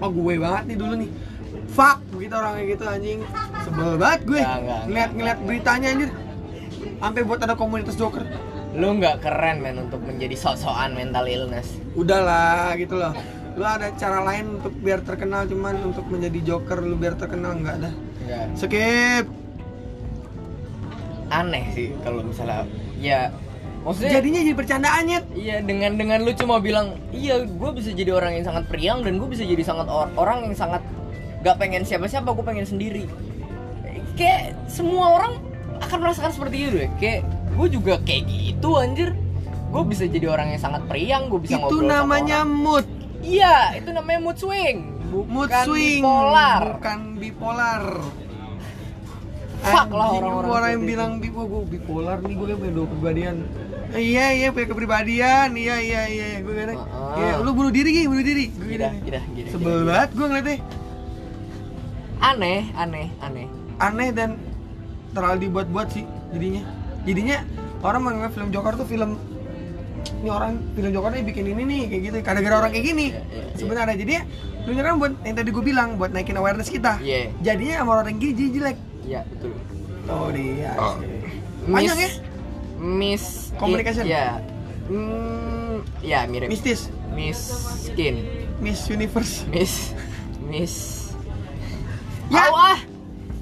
[0.02, 1.10] oh gue banget nih dulu nih.
[1.70, 3.20] Fuck begitu orang kayak gitu anjing.
[3.62, 4.42] Sebel banget gue.
[4.90, 6.10] Ngeliat ngeliat beritanya anjir.
[6.98, 8.22] Sampai buat ada komunitas joker.
[8.74, 11.78] Lu nggak keren men untuk menjadi sok-sokan mental illness.
[11.94, 13.14] udahlah gitu loh.
[13.54, 17.76] Lu ada cara lain untuk biar terkenal cuman untuk menjadi joker lu biar terkenal nggak
[17.82, 17.90] ada
[18.24, 18.46] Enggak.
[18.56, 19.24] skip.
[21.28, 22.68] Aneh sih kalau misalnya
[23.00, 23.28] ya
[23.82, 28.38] maksudnya jadinya jadi bercandaannya Iya dengan dengan lu cuma bilang iya gue bisa jadi orang
[28.40, 30.80] yang sangat periang dan gue bisa jadi sangat or- orang yang sangat
[31.44, 33.04] gak pengen siapa-siapa gue pengen sendiri.
[34.16, 35.32] Kayak semua orang
[35.84, 36.90] akan merasakan seperti itu deh.
[36.96, 37.20] Kayak
[37.56, 39.10] gue juga kayak gitu anjir.
[39.74, 42.86] Gue bisa jadi orang yang sangat periang gue bisa itu ngobrol namanya mood.
[43.20, 46.02] Iya itu namanya mood swing bukan mood swing.
[46.02, 46.62] bipolar.
[46.78, 47.84] Bukan bipolar.
[49.64, 53.36] Fuck lah orang-orang orang yang bilang bi gua, gua bipolar nih gue punya dua kepribadian.
[53.96, 55.48] Iya iya punya kepribadian.
[55.56, 56.76] Iya iya iya gue Heeh.
[57.16, 58.52] Iya, lu bunuh diri gini bunuh diri.
[58.52, 60.58] Gue gini gila, gila, sebel banget gue ngeliatnya.
[62.20, 63.46] Aneh aneh aneh.
[63.80, 64.36] Aneh dan
[65.16, 66.04] terlalu dibuat-buat sih
[66.36, 66.62] jadinya.
[67.08, 67.36] Jadinya
[67.80, 69.16] orang menganggap film Joker tuh film
[70.20, 72.16] ini orang film Joker nih bikin ini nih kayak gitu.
[72.24, 73.06] Gara-gara orang kayak gini.
[73.10, 73.56] Iya, iya, iya.
[73.56, 74.22] sebenarnya jadinya
[74.64, 76.92] film Joker buat yang tadi gue bilang buat naikin awareness kita.
[77.00, 77.30] Iya.
[77.40, 78.76] jadinya sama orang gini jadi jelek.
[79.04, 79.52] Iya betul.
[80.08, 80.72] Oh dia.
[80.76, 80.94] Oh.
[81.64, 82.10] panjang ya?
[82.76, 84.04] Miss- Communication.
[84.04, 84.40] ya.
[84.90, 86.52] Hmm, ya mirip.
[86.52, 86.92] Mistis.
[87.16, 87.38] Miss
[87.88, 88.20] Skin.
[88.60, 89.46] Miss Universe.
[89.48, 89.94] Miss
[90.44, 90.74] Miss
[92.32, 92.48] Ya.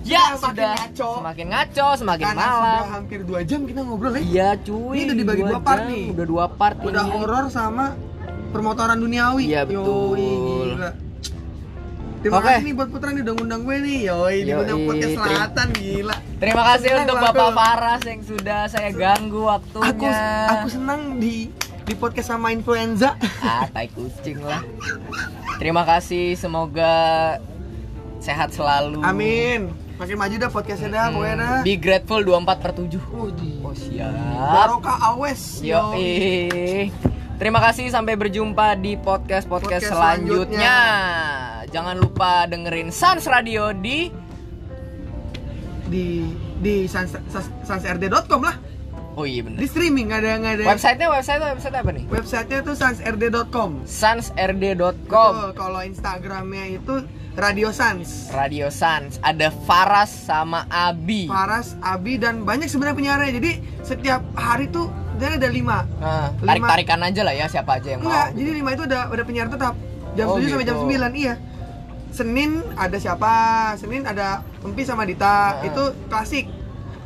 [0.05, 1.11] Ya makin sudah ngaco.
[1.17, 5.03] semakin ngaco semakin karena malam sudah hampir dua jam kita ngobrol ya iya cuy Ini
[5.05, 6.05] udah dibagi dua part jam, nih.
[6.11, 7.85] udah dua part udah horor sama
[8.49, 10.13] permotoran duniawi Iya, betul.
[10.13, 10.29] Yoi,
[10.69, 10.91] gila.
[12.21, 12.47] Terima Oke.
[12.47, 15.69] kasih nih buat Putra nih udah ngundang gue nih Yoi, di Yoi, undang podcast selatan
[15.73, 17.57] gila terima kasih Senang untuk Bapak aku.
[17.57, 20.07] Faras yang sudah saya ganggu waktunya Aku
[20.53, 21.35] aku senang di
[21.83, 24.63] di podcast sama influenza ah tai kucing lah
[25.59, 26.95] terima kasih semoga
[28.19, 31.59] sehat selalu Amin Makin maju dah podcastnya dah Hmm, pokoknya dah.
[31.63, 34.11] Be grateful 24 per 7 Wih, oh siap.
[34.51, 35.95] Barokah awes Yo,
[37.39, 40.79] Terima kasih sampai berjumpa di podcast podcast Podcast selanjutnya.
[41.71, 44.11] Jangan lupa dengerin Sans Radio di
[45.87, 46.27] Di
[46.59, 48.59] di sans, sans, sansrd.com lah.
[49.15, 49.71] Oh iya Di bener.
[49.71, 50.65] streaming nggak ada nggak ada.
[50.67, 52.05] Websitenya website website apa nih?
[52.11, 56.95] Websitenya tuh sansrd.com sansrd.com Betul, Kalau Instagramnya itu
[57.33, 61.25] Radio Sans Radio Sans ada Faras sama Abi.
[61.25, 63.31] Faras, Abi dan banyak sebenarnya penyiarnya.
[63.41, 65.89] Jadi setiap hari tuh dan ada lima.
[65.97, 66.69] Nah, Lima.
[66.69, 68.37] tarik-tarikan aja lah ya siapa aja yang Enggak, mau.
[68.37, 69.75] jadi lima itu ada ada penyiar tetap.
[70.13, 70.93] Jam Oh, 7 sampai jam gitu.
[70.93, 71.35] 9, iya.
[72.13, 73.33] Senin ada siapa?
[73.75, 75.57] Senin ada Empi sama Dita.
[75.57, 75.65] Nah.
[75.65, 76.53] Itu klasik.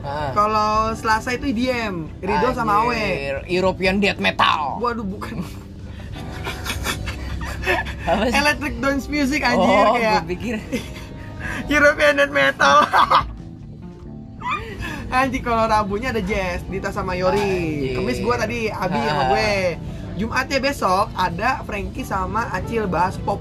[0.03, 0.35] Nah.
[0.35, 2.99] Kalau Selasa itu IDM, Rido sama Awe.
[2.99, 4.83] Anjir, European Death Metal.
[4.83, 5.39] Waduh, bukan.
[8.09, 10.55] Electric Dance Music anjir oh, kayak gue pikir
[11.73, 12.77] European Death Metal.
[15.09, 17.39] Anjir kalau Rabunya ada Jazz, Dita sama Yori.
[17.39, 17.95] Anjir.
[17.95, 19.27] Kemis gua tadi Abi sama Ah.
[19.31, 19.51] gue.
[20.17, 23.39] Jumatnya besok ada Frankie sama Acil bahas pop.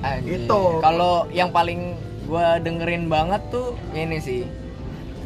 [0.00, 0.38] Anjir.
[0.40, 0.62] Gitu.
[0.78, 4.46] Kalau yang paling gua dengerin banget tuh ini sih.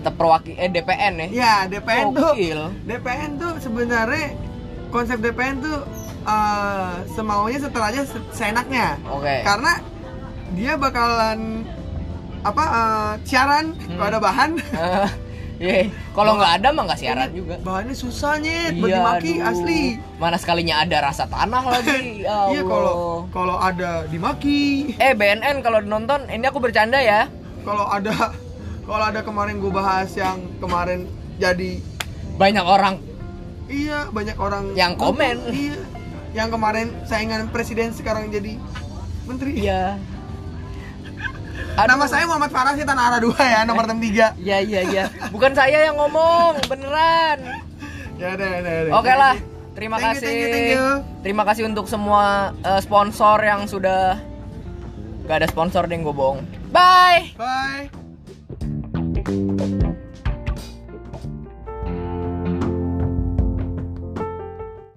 [0.01, 1.27] Tetap perwakil eh DPN ya.
[1.29, 2.33] Ya, DPN tuh.
[2.33, 2.61] Gokil.
[2.83, 4.33] DPN tuh sebenarnya
[4.89, 5.85] konsep DPN tuh
[6.27, 8.99] eh, semaunya setelahnya se- seenaknya.
[9.07, 9.43] Oke.
[9.43, 9.73] Karena
[10.53, 11.63] dia bakalan
[12.43, 14.51] apa eh, siaran kalau ada bahan.
[14.61, 15.09] Eh,
[15.57, 17.57] Iya, kalau nggak ada mah nggak siaran Ini juga.
[17.65, 19.49] Bahannya susah nyet, Iya, dimaki aduh.
[19.49, 19.81] asli.
[20.15, 22.21] Mana sekalinya ada rasa tanah lagi.
[22.21, 27.33] Ya Iya kalau kalau ada dimaki, Eh BNN kalau nonton ini aku bercanda ya.
[27.65, 28.37] kalau ada
[28.85, 31.81] kalau ada kemarin gue bahas yang kemarin jadi
[32.37, 32.95] Banyak orang
[33.67, 35.37] iya banyak orang Yang komen.
[35.49, 35.77] Iya.
[36.37, 38.61] Yang kemarin saingan presiden sekarang jadi
[39.25, 39.57] menteri.
[39.57, 39.97] Iya.
[41.77, 44.37] Nama saya Muhammad Farah sih Tanah Arah 2 ya, nomor 63.
[44.37, 45.05] Iya iya iya.
[45.33, 47.41] Bukan saya yang ngomong, beneran.
[48.21, 48.93] Ya udah, udah, udah.
[49.01, 49.37] Oke lah.
[49.77, 50.25] Terima Thank you, kasih.
[50.25, 50.87] thank you, thank you.
[51.21, 54.17] Terima kasih untuk semua eh, sponsor yang sudah
[55.27, 56.47] Gak ada sponsor deh gue bohong.
[56.71, 57.35] Bye.
[57.35, 57.91] Bye.